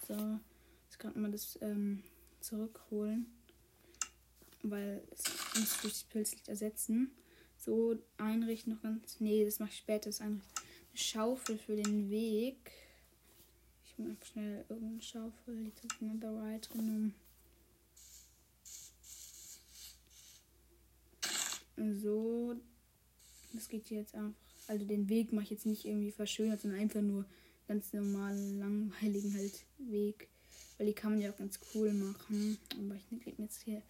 So, 0.07 0.39
jetzt 0.85 0.99
kann 0.99 1.19
man 1.19 1.33
das 1.33 1.59
ähm, 1.63 2.03
zurückholen. 2.41 3.25
Weil 4.63 5.03
es 5.13 5.25
muss 5.59 5.81
durch 5.81 5.95
das 5.95 6.05
Pilzlicht 6.05 6.49
ersetzen. 6.49 7.11
So 7.57 7.97
einrichten 8.19 8.75
noch 8.75 8.83
ganz. 8.83 9.19
Nee, 9.21 9.47
das 9.47 9.59
mache 9.59 9.71
ich 9.71 9.79
später. 9.79 10.11
Das 10.11 10.21
einrichten. 10.21 10.53
Eine 10.91 10.99
Schaufel 10.99 11.57
für 11.57 11.77
den 11.77 12.11
Weg. 12.11 12.71
Ich 13.87 13.99
mache 13.99 14.27
schnell 14.27 14.67
irgendeine 14.69 15.01
Schaufel. 15.01 15.73
Habe 15.91 16.05
mir 16.05 16.21
bereit 16.21 16.69
genommen. 16.69 17.15
So. 21.79 22.57
Das 23.53 23.69
geht 23.69 23.91
jetzt 23.91 24.15
einfach. 24.15 24.35
Also 24.67 24.85
den 24.85 25.09
Weg 25.09 25.33
mache 25.33 25.45
ich 25.45 25.51
jetzt 25.51 25.67
nicht 25.67 25.87
irgendwie 25.87 26.11
verschönert, 26.11 26.61
sondern 26.61 26.81
einfach 26.81 27.01
nur 27.01 27.25
ganz 27.67 27.93
normalen, 27.93 28.59
langweiligen 28.59 29.35
halt 29.35 29.65
Weg. 29.79 30.29
Weil 30.77 30.87
die 30.87 30.93
kann 30.93 31.13
man 31.13 31.21
ja 31.21 31.31
auch 31.31 31.37
ganz 31.37 31.59
cool 31.75 31.93
machen. 31.93 32.59
Aber 32.73 32.95
ich 32.95 33.09
gebe 33.09 33.41
mir 33.41 33.47
jetzt 33.47 33.63
hier 33.63 33.83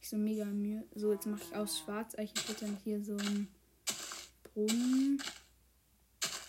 nicht 0.00 0.08
so 0.08 0.16
mega 0.16 0.44
Mühe. 0.46 0.84
So, 0.94 1.12
jetzt 1.12 1.26
mache 1.26 1.42
ich 1.42 1.56
aus 1.56 1.80
Schwarzeichenblättern 1.80 2.78
hier 2.84 3.04
so 3.04 3.16
einen 3.16 3.48
Brunnen. 4.44 5.22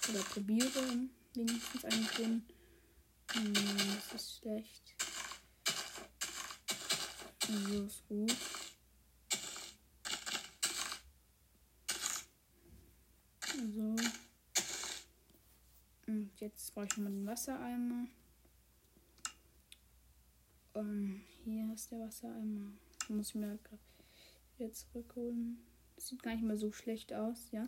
Oder 0.09 0.19
probiere 0.19 1.07
wenigstens 1.33 1.85
einen 1.85 2.05
Brunnen. 2.05 2.45
Hm, 3.33 3.53
das 3.53 4.21
ist 4.21 4.37
schlecht. 4.37 4.95
So 7.47 7.83
ist 7.83 8.07
gut. 8.07 8.35
So. 13.75 13.95
Und 16.07 16.32
jetzt 16.43 16.73
brauche 16.73 16.85
ich 16.85 16.97
mal 16.97 17.09
den 17.09 17.25
Wassereimer. 17.25 18.07
Um, 20.73 20.81
ähm, 20.81 21.21
hier 21.43 21.73
ist 21.73 21.91
der 21.91 21.99
Wassereimer. 22.01 22.71
Muss 23.09 23.29
ich 23.29 23.35
mir 23.35 23.59
jetzt 24.57 24.91
zurückholen. 24.91 25.57
Das 25.95 26.07
sieht 26.07 26.23
gar 26.23 26.33
nicht 26.33 26.43
mal 26.43 26.57
so 26.57 26.71
schlecht 26.71 27.13
aus, 27.13 27.51
ja. 27.51 27.67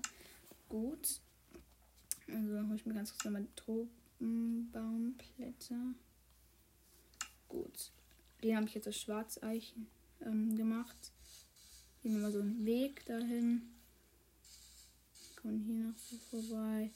Gut. 0.69 1.21
Also 2.27 2.67
hole 2.67 2.75
ich 2.75 2.85
mir 2.85 2.95
ganz 2.95 3.11
kurz 3.11 3.25
nochmal 3.25 3.47
Tropenbaumblätter. 3.55 5.93
Gut. 7.47 7.91
Den 8.43 8.57
habe 8.57 8.67
ich 8.67 8.73
jetzt 8.73 8.87
aus 8.87 8.97
Schwarzeichen 8.97 9.87
ähm, 10.21 10.57
gemacht. 10.57 11.11
Hier 12.01 12.09
nochmal 12.11 12.31
so 12.31 12.39
einen 12.39 12.65
Weg 12.65 13.05
dahin. 13.05 13.61
Kommen 15.41 15.59
hier 15.61 15.75
noch 15.75 15.97
so 15.97 16.17
vorbei. 16.17 16.91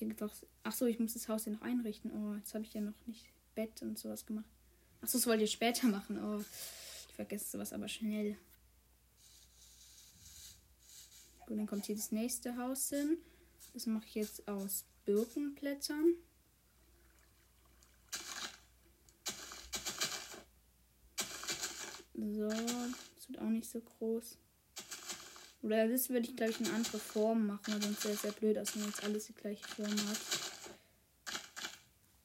Gibt's 0.00 0.22
auch. 0.22 0.34
Achso, 0.62 0.86
ich 0.86 0.98
muss 0.98 1.14
das 1.14 1.28
Haus 1.28 1.46
ja 1.46 1.52
noch 1.52 1.62
einrichten. 1.62 2.10
Oh, 2.12 2.34
jetzt 2.36 2.54
habe 2.54 2.64
ich 2.64 2.74
ja 2.74 2.80
noch 2.80 2.94
nicht 3.06 3.26
Bett 3.54 3.82
und 3.82 3.98
sowas 3.98 4.26
gemacht. 4.26 4.46
Achso, 5.00 5.18
das 5.18 5.26
wollt 5.26 5.40
ihr 5.40 5.46
später 5.46 5.88
machen. 5.88 6.22
Oh, 6.22 6.40
ich 7.08 7.14
vergesse 7.14 7.50
sowas 7.50 7.72
aber 7.72 7.88
schnell. 7.88 8.36
Gut, 11.46 11.58
dann 11.58 11.66
kommt 11.66 11.86
hier 11.86 11.96
das 11.96 12.12
nächste 12.12 12.56
Haus 12.56 12.88
hin. 12.88 13.18
Das 13.72 13.86
mache 13.86 14.06
ich 14.06 14.14
jetzt 14.14 14.48
aus 14.48 14.84
Birkenblättern. 15.04 16.14
So, 22.14 22.48
das 22.48 23.28
wird 23.28 23.38
auch 23.38 23.48
nicht 23.48 23.70
so 23.70 23.80
groß. 23.80 24.38
Oder 25.62 25.88
das 25.88 26.10
würde 26.10 26.28
ich, 26.28 26.36
glaube 26.36 26.52
ich, 26.52 26.60
in 26.60 26.70
andere 26.70 26.98
Form 26.98 27.46
machen, 27.46 27.74
weil 27.74 27.82
sonst 27.82 28.04
wäre 28.04 28.14
es 28.14 28.22
sehr 28.22 28.32
blöd 28.32 28.58
aus, 28.58 28.76
wenn 28.76 28.84
jetzt 28.84 29.02
alles 29.02 29.26
die 29.26 29.34
gleiche 29.34 29.66
Form 29.66 29.90
hat. 30.08 30.18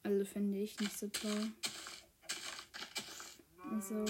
Also 0.04 0.24
finde 0.24 0.58
ich 0.58 0.78
nicht 0.78 0.98
so 0.98 1.08
toll. 1.08 1.52
So. 3.80 4.04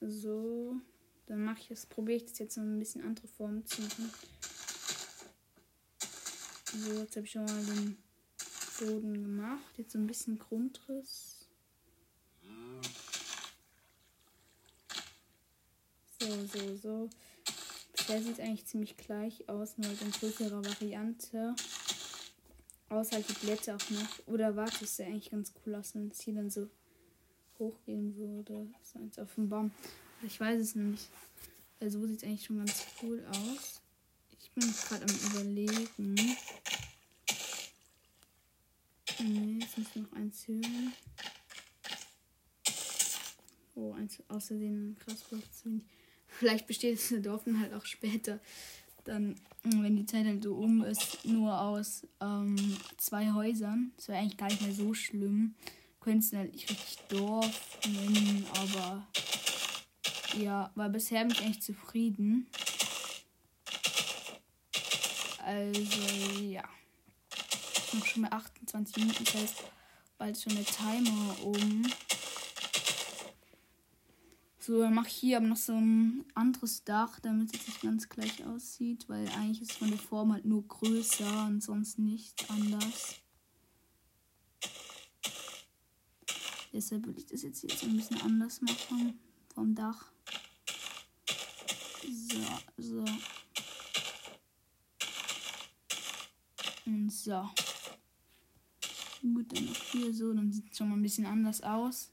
So. 0.00 0.76
Dann 1.26 1.44
mache 1.44 1.60
ich 1.60 1.70
es, 1.70 1.86
probiere 1.86 2.16
ich 2.16 2.24
das 2.26 2.38
jetzt 2.38 2.56
noch 2.56 2.64
ein 2.64 2.78
bisschen 2.78 3.04
andere 3.04 3.28
Formen 3.28 3.64
zu 3.66 3.80
machen. 3.82 4.10
So, 6.74 6.92
jetzt 7.00 7.16
habe 7.16 7.26
ich 7.26 7.32
schon 7.32 7.44
mal 7.44 7.64
den 7.64 7.96
Boden 8.80 9.14
gemacht. 9.14 9.78
Jetzt 9.78 9.92
so 9.92 9.98
ein 9.98 10.06
bisschen 10.06 10.38
Grundriss. 10.38 11.48
So, 16.22 16.46
so, 16.46 16.76
so. 16.76 17.10
Bisher 17.96 18.22
sieht 18.22 18.38
eigentlich 18.38 18.64
ziemlich 18.66 18.96
gleich 18.96 19.48
aus, 19.48 19.76
nur 19.76 19.90
in 19.90 20.10
größerer 20.12 20.64
Variante. 20.64 21.56
Außer 22.90 23.16
halt 23.16 23.28
die 23.28 23.44
Blätter 23.44 23.74
auch 23.74 23.90
noch. 23.90 24.26
Oder 24.28 24.54
warte, 24.54 24.84
es 24.84 24.96
sieht 24.96 25.06
eigentlich 25.06 25.32
ganz 25.32 25.52
cool 25.66 25.74
aus, 25.74 25.96
wenn 25.96 26.10
es 26.10 26.20
hier 26.20 26.34
dann 26.34 26.48
so 26.48 26.68
hochgehen 27.58 28.16
würde. 28.16 28.68
So 28.82 29.00
eins 29.00 29.18
auf 29.18 29.34
dem 29.34 29.48
Baum. 29.48 29.72
Ich 30.22 30.38
weiß 30.38 30.60
es 30.60 30.76
nicht. 30.76 31.08
Also 31.80 32.00
so 32.00 32.06
sieht 32.06 32.18
es 32.18 32.24
eigentlich 32.24 32.44
schon 32.44 32.58
ganz 32.58 32.86
cool 33.02 33.26
aus. 33.28 33.80
Ich 34.40 34.50
bin 34.52 34.72
gerade 34.72 35.04
am 35.04 35.30
überlegen. 35.32 36.14
Nee, 39.18 39.58
jetzt 39.60 39.76
muss 39.76 39.96
noch 39.96 40.12
eins 40.12 40.46
hören. 40.46 40.92
Oh, 43.74 43.92
eins 43.94 44.22
außerdem 44.28 44.96
krass 45.00 45.24
zu 45.28 45.70
wenig. 45.70 45.82
Vielleicht 46.38 46.66
besteht 46.66 46.98
das 46.98 47.22
Dorf 47.22 47.44
dann 47.44 47.60
halt 47.60 47.74
auch 47.74 47.84
später. 47.84 48.40
Dann, 49.04 49.36
wenn 49.64 49.96
die 49.96 50.06
Zeit 50.06 50.26
halt 50.26 50.42
so 50.42 50.54
um 50.54 50.82
ist, 50.84 51.24
nur 51.24 51.60
aus 51.60 52.06
ähm, 52.20 52.56
zwei 52.96 53.32
Häusern. 53.32 53.92
Das 53.96 54.08
wäre 54.08 54.18
eigentlich 54.18 54.36
gar 54.36 54.48
nicht 54.48 54.62
mehr 54.62 54.74
so 54.74 54.94
schlimm. 54.94 55.54
Könntest 56.00 56.32
du 56.32 56.38
halt 56.38 56.52
nicht 56.52 56.68
richtig 56.70 56.98
Dorf 57.08 57.78
nennen, 57.86 58.44
aber 58.56 59.06
ja, 60.38 60.70
war 60.74 60.88
bisher 60.88 61.24
bin 61.24 61.32
ich 61.32 61.42
eigentlich 61.42 61.62
zufrieden. 61.62 62.46
Also, 65.44 66.40
ja. 66.40 66.62
Noch 67.92 68.06
schon 68.06 68.22
mal 68.22 68.32
28 68.32 68.96
Minuten, 68.96 69.24
das 69.24 69.34
heißt, 69.34 69.64
bald 70.16 70.40
schon 70.40 70.54
der 70.54 70.64
Timer 70.64 71.36
um. 71.42 71.82
So, 74.64 74.80
dann 74.80 74.94
mache 74.94 75.08
ich 75.08 75.14
hier 75.14 75.38
aber 75.38 75.48
noch 75.48 75.56
so 75.56 75.72
ein 75.72 76.24
anderes 76.36 76.84
Dach, 76.84 77.18
damit 77.18 77.52
es 77.52 77.66
nicht 77.66 77.80
ganz 77.80 78.08
gleich 78.08 78.44
aussieht, 78.46 79.08
weil 79.08 79.28
eigentlich 79.30 79.60
ist 79.60 79.72
von 79.72 79.88
der 79.88 79.98
Form 79.98 80.32
halt 80.32 80.44
nur 80.44 80.62
größer 80.68 81.46
und 81.46 81.60
sonst 81.64 81.98
nicht 81.98 82.48
anders. 82.48 83.16
Deshalb 86.72 87.04
würde 87.06 87.18
ich 87.18 87.26
das 87.26 87.42
jetzt, 87.42 87.64
jetzt 87.64 87.82
ein 87.82 87.96
bisschen 87.96 88.20
anders 88.20 88.60
machen 88.60 89.18
vom 89.52 89.74
Dach. 89.74 90.12
So, 92.08 92.40
so. 92.76 93.04
Und 96.86 97.10
so. 97.10 97.50
Gut, 99.22 99.56
dann 99.56 99.64
noch 99.64 99.76
hier 99.90 100.14
so, 100.14 100.32
dann 100.32 100.52
sieht 100.52 100.70
es 100.70 100.78
schon 100.78 100.88
mal 100.88 100.96
ein 100.96 101.02
bisschen 101.02 101.26
anders 101.26 101.62
aus. 101.62 102.12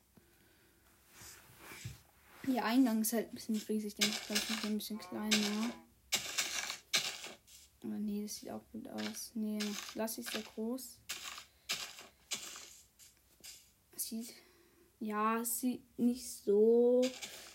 Der 2.50 2.66
Eingang 2.66 3.02
ist 3.02 3.14
halt 3.14 3.30
ein 3.30 3.36
bisschen 3.36 3.56
riesig, 3.56 3.96
denke 3.96 4.12
ich, 4.12 4.20
vielleicht 4.20 4.66
ein 4.66 4.78
bisschen 4.78 5.00
kleiner. 5.00 5.72
Aber 7.84 7.98
nee, 8.00 8.24
das 8.24 8.38
sieht 8.38 8.50
auch 8.50 8.64
gut 8.72 8.88
aus. 8.88 9.32
Nee, 9.36 9.60
lass 9.94 10.18
ich 10.18 10.30
so 10.30 10.40
groß. 10.42 10.98
Sieht. 13.96 14.34
Ja, 15.00 15.46
sieht 15.46 15.98
nicht 15.98 16.28
so 16.28 17.02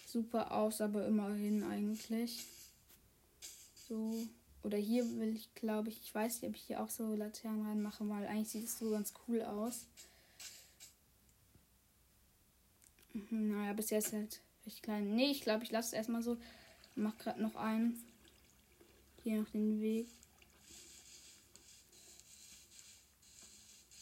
super 0.06 0.52
aus, 0.52 0.80
aber 0.80 1.06
immerhin 1.06 1.64
eigentlich. 1.64 2.46
So. 3.88 4.26
Oder 4.62 4.78
hier 4.78 5.04
will 5.18 5.34
ich, 5.36 5.52
glaube 5.54 5.90
ich, 5.90 6.00
ich 6.02 6.14
weiß 6.14 6.40
nicht, 6.40 6.48
ob 6.48 6.56
ich 6.56 6.62
hier 6.62 6.82
auch 6.82 6.88
so 6.88 7.14
Laternen 7.14 7.66
reinmache, 7.66 8.08
weil 8.08 8.26
eigentlich 8.26 8.48
sieht 8.48 8.64
es 8.64 8.78
so 8.78 8.90
ganz 8.90 9.12
cool 9.26 9.42
aus. 9.42 9.86
Mhm, 13.12 13.50
naja, 13.50 13.74
bisher 13.74 13.98
ist 13.98 14.12
halt 14.12 14.40
recht 14.66 14.82
klein. 14.82 15.14
Nee, 15.14 15.30
ich 15.30 15.40
glaube, 15.40 15.64
ich 15.64 15.70
lasse 15.70 15.88
es 15.88 15.92
erstmal 15.92 16.22
so. 16.22 16.36
Mach 16.94 17.16
gerade 17.18 17.42
noch 17.42 17.56
einen. 17.56 18.02
Hier 19.22 19.40
noch 19.40 19.48
den 19.50 19.80
Weg. 19.80 20.06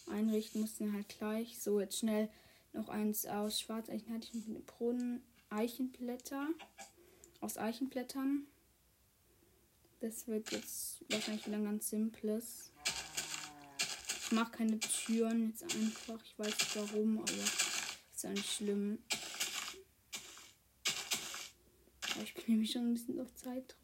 Einrichten 0.09 0.61
mussten 0.61 0.92
halt 0.92 1.09
gleich. 1.09 1.59
So, 1.59 1.81
jetzt 1.81 1.98
schnell 1.98 2.29
noch 2.72 2.88
eins 2.88 3.27
aus 3.27 3.61
Schwarzeichen 3.61 4.12
hatte 4.12 4.29
ich 4.33 4.46
mit 4.46 4.66
Brunnen. 4.66 5.22
Eichenblätter. 5.51 6.48
Aus 7.40 7.59
Eichenblättern. 7.59 8.46
Das 10.01 10.27
wird 10.27 10.51
jetzt 10.51 11.05
wahrscheinlich 11.09 11.46
wieder 11.46 11.57
ein 11.57 11.64
ganz 11.64 11.88
simples. 11.88 12.70
Ich 14.25 14.33
mache 14.33 14.53
keine 14.53 14.81
Türen 14.81 15.51
jetzt 15.51 15.62
einfach. 15.62 16.20
Ich 16.25 16.38
weiß 16.38 16.46
nicht 16.46 16.77
warum, 16.77 17.18
aber 17.18 17.33
ist 17.33 18.25
ja 18.25 18.31
nicht 18.31 18.51
schlimm. 18.51 18.98
Ich 22.23 22.35
bin 22.35 22.45
nämlich 22.49 22.71
schon 22.71 22.91
ein 22.91 22.95
bisschen 22.95 23.21
auf 23.21 23.35
Zeitdruck. 23.35 23.79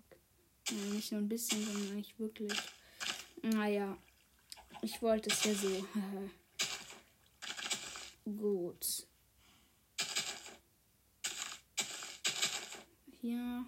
Ja, 0.68 0.76
nicht 0.94 1.12
nur 1.12 1.20
ein 1.20 1.28
bisschen, 1.28 1.64
sondern 1.64 1.92
eigentlich 1.92 2.18
wirklich. 2.18 2.52
Naja, 3.42 3.96
ich 4.82 5.00
wollte 5.02 5.30
es 5.30 5.44
ja 5.44 5.54
so. 5.54 5.86
Gut. 8.36 9.06
Hier. 13.20 13.66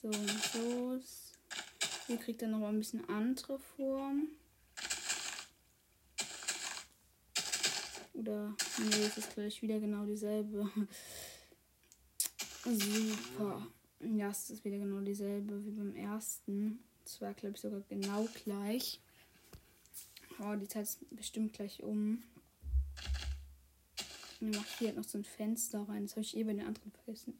So 0.00 0.08
und 0.08 0.42
so. 0.52 1.00
Hier 2.06 2.16
kriegt 2.18 2.42
er 2.42 2.48
noch 2.48 2.66
ein 2.68 2.78
bisschen 2.78 3.08
andere 3.08 3.58
Form. 3.58 4.28
Oder, 8.18 8.56
nee, 8.78 9.04
es 9.06 9.16
ist 9.16 9.34
gleich 9.34 9.62
wieder 9.62 9.78
genau 9.78 10.04
dieselbe. 10.04 10.68
Super. 12.64 13.64
Ja, 14.00 14.30
es 14.30 14.50
ist 14.50 14.64
wieder 14.64 14.78
genau 14.78 15.00
dieselbe 15.00 15.64
wie 15.64 15.70
beim 15.70 15.94
ersten. 15.94 16.80
Es 17.04 17.20
war, 17.20 17.32
glaube 17.34 17.54
ich, 17.54 17.60
sogar 17.60 17.80
genau 17.88 18.26
gleich. 18.44 19.00
Oh, 20.40 20.54
die 20.56 20.66
Zeit 20.66 20.82
ist 20.82 21.16
bestimmt 21.16 21.52
gleich 21.52 21.82
um. 21.84 22.24
Dann 24.40 24.50
mache 24.50 24.66
ich 24.66 24.78
hier 24.78 24.92
noch 24.92 25.04
so 25.04 25.18
ein 25.18 25.24
Fenster 25.24 25.88
rein. 25.88 26.02
Das 26.02 26.12
habe 26.12 26.22
ich 26.22 26.36
eh 26.36 26.42
bei 26.42 26.54
den 26.54 26.66
anderen 26.66 26.90
vergessen. 26.90 27.38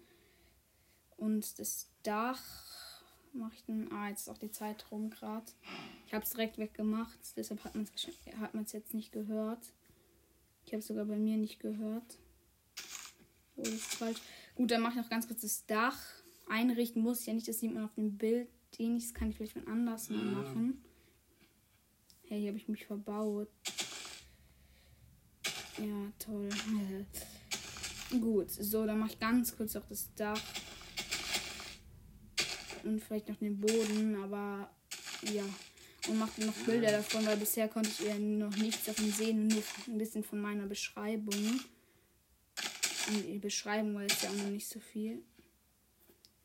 Und 1.16 1.58
das 1.58 1.90
Dach 2.04 3.02
mache 3.32 3.54
ich 3.54 3.64
dann. 3.64 3.90
Ah, 3.92 4.08
jetzt 4.10 4.22
ist 4.22 4.28
auch 4.28 4.38
die 4.38 4.52
Zeit 4.52 4.90
rum 4.92 5.10
gerade. 5.10 5.46
Ich 6.06 6.14
habe 6.14 6.24
es 6.24 6.30
direkt 6.30 6.58
weggemacht. 6.58 7.18
Deshalb 7.36 7.64
hat 7.64 7.74
man 7.74 8.64
es 8.64 8.72
jetzt 8.72 8.94
nicht 8.94 9.10
gehört. 9.10 9.72
Ich 10.68 10.74
habe 10.74 10.80
es 10.80 10.86
sogar 10.86 11.06
bei 11.06 11.16
mir 11.16 11.38
nicht 11.38 11.60
gehört. 11.60 12.18
Oh, 13.56 13.62
das 13.62 13.72
ist 13.72 13.94
falsch. 13.94 14.18
Gut, 14.54 14.70
dann 14.70 14.82
mache 14.82 14.98
ich 14.98 15.02
noch 15.02 15.08
ganz 15.08 15.26
kurz 15.26 15.40
das 15.40 15.64
Dach. 15.64 15.98
Einrichten 16.46 17.00
muss 17.00 17.20
ich 17.20 17.26
ja 17.26 17.32
nicht. 17.32 17.48
Das 17.48 17.58
sieht 17.58 17.72
man 17.72 17.84
auf 17.86 17.94
dem 17.94 18.18
Bild. 18.18 18.50
Den 18.78 18.98
das 18.98 19.14
kann 19.14 19.30
ich 19.30 19.36
vielleicht 19.38 19.54
von 19.54 19.66
anders 19.66 20.10
mal 20.10 20.22
machen. 20.22 20.84
Hey, 22.26 22.40
hier 22.40 22.48
habe 22.48 22.58
ich 22.58 22.68
mich 22.68 22.84
verbaut. 22.84 23.48
Ja, 25.78 26.12
toll. 26.18 26.50
Gut, 28.20 28.50
so, 28.50 28.84
dann 28.84 28.98
mache 28.98 29.12
ich 29.12 29.18
ganz 29.18 29.56
kurz 29.56 29.74
auch 29.74 29.86
das 29.88 30.14
Dach. 30.16 30.42
Und 32.84 33.02
vielleicht 33.02 33.30
noch 33.30 33.36
den 33.36 33.58
Boden, 33.58 34.16
aber 34.22 34.70
ja. 35.32 35.44
Und 36.08 36.18
mache 36.18 36.42
noch 36.44 36.54
Bilder 36.64 36.90
davon, 36.90 37.26
weil 37.26 37.36
bisher 37.36 37.68
konnte 37.68 37.90
ich 37.90 38.00
ja 38.00 38.18
noch 38.18 38.56
nichts 38.56 38.86
davon 38.86 39.12
sehen, 39.12 39.48
nur 39.48 39.62
ein 39.88 39.98
bisschen 39.98 40.24
von 40.24 40.40
meiner 40.40 40.66
Beschreibung. 40.66 41.60
Und 43.08 43.26
die 43.26 43.38
Beschreibung 43.38 43.94
war 43.94 44.02
jetzt 44.02 44.22
ja 44.22 44.30
auch 44.30 44.34
noch 44.34 44.50
nicht 44.50 44.68
so 44.68 44.80
viel. 44.80 45.22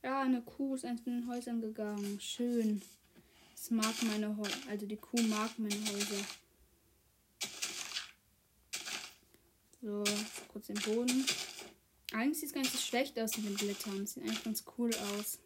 Ja, 0.04 0.21
eine 0.21 0.41
Kuh 0.41 0.76
ist 0.76 0.84
eins 0.84 1.02
von 1.02 1.13
den 1.13 1.30
Häusern 1.30 1.62
gegangen. 1.62 2.19
Schön. 2.19 2.82
Es 3.56 3.71
mag 3.71 3.93
meine 4.04 4.36
Häuser. 4.36 4.58
Also 4.69 4.86
die 4.86 4.97
Kuh 4.97 5.21
mag 5.21 5.58
meine 5.58 5.76
Häuser. 5.76 6.26
So, 9.82 10.04
kurz 10.49 10.67
den 10.67 10.76
Boden. 10.76 11.26
Eigentlich 12.12 12.39
sieht 12.39 12.49
es 12.49 12.54
gar 12.54 12.62
nicht 12.62 12.73
so 12.73 12.80
schlecht 12.80 13.17
aus 13.17 13.38
mit 13.38 13.47
den 13.47 13.56
Blättern. 13.56 14.06
Sieht 14.06 14.23
eigentlich 14.23 14.43
ganz 14.43 14.65
cool 14.78 14.91
aus. 15.17 15.39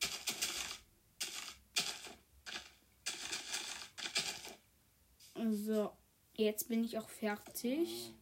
So, 5.53 5.91
jetzt 6.35 6.69
bin 6.69 6.83
ich 6.83 6.97
auch 6.97 7.09
fertig. 7.09 8.13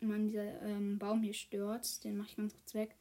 Man, 0.00 0.28
dieser 0.28 0.60
ähm, 0.62 0.98
Baum 0.98 1.22
hier 1.22 1.34
stört. 1.34 2.04
Den 2.04 2.16
mache 2.16 2.28
ich 2.30 2.36
ganz 2.36 2.54
kurz 2.54 2.74
weg. 2.74 2.94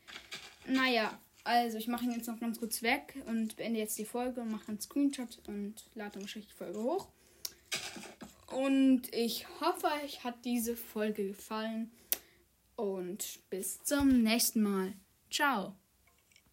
Naja, 0.67 1.19
also 1.43 1.77
ich 1.77 1.87
mache 1.87 2.05
ihn 2.05 2.11
jetzt 2.11 2.27
noch 2.27 2.39
ganz 2.39 2.59
kurz 2.59 2.81
weg 2.81 3.21
und 3.27 3.57
beende 3.57 3.79
jetzt 3.79 3.97
die 3.97 4.05
Folge 4.05 4.41
und 4.41 4.51
mache 4.51 4.69
einen 4.69 4.79
Screenshot 4.79 5.39
und 5.47 5.75
lade 5.95 6.21
wahrscheinlich 6.21 6.51
die 6.51 6.57
Folge 6.57 6.81
hoch. 6.81 7.09
Und 8.47 9.13
ich 9.13 9.47
hoffe, 9.59 9.87
euch 10.03 10.23
hat 10.23 10.45
diese 10.45 10.75
Folge 10.75 11.27
gefallen. 11.27 11.91
Und 12.75 13.39
bis 13.49 13.83
zum 13.83 14.23
nächsten 14.23 14.61
Mal. 14.61 14.93
Ciao. 15.29 15.75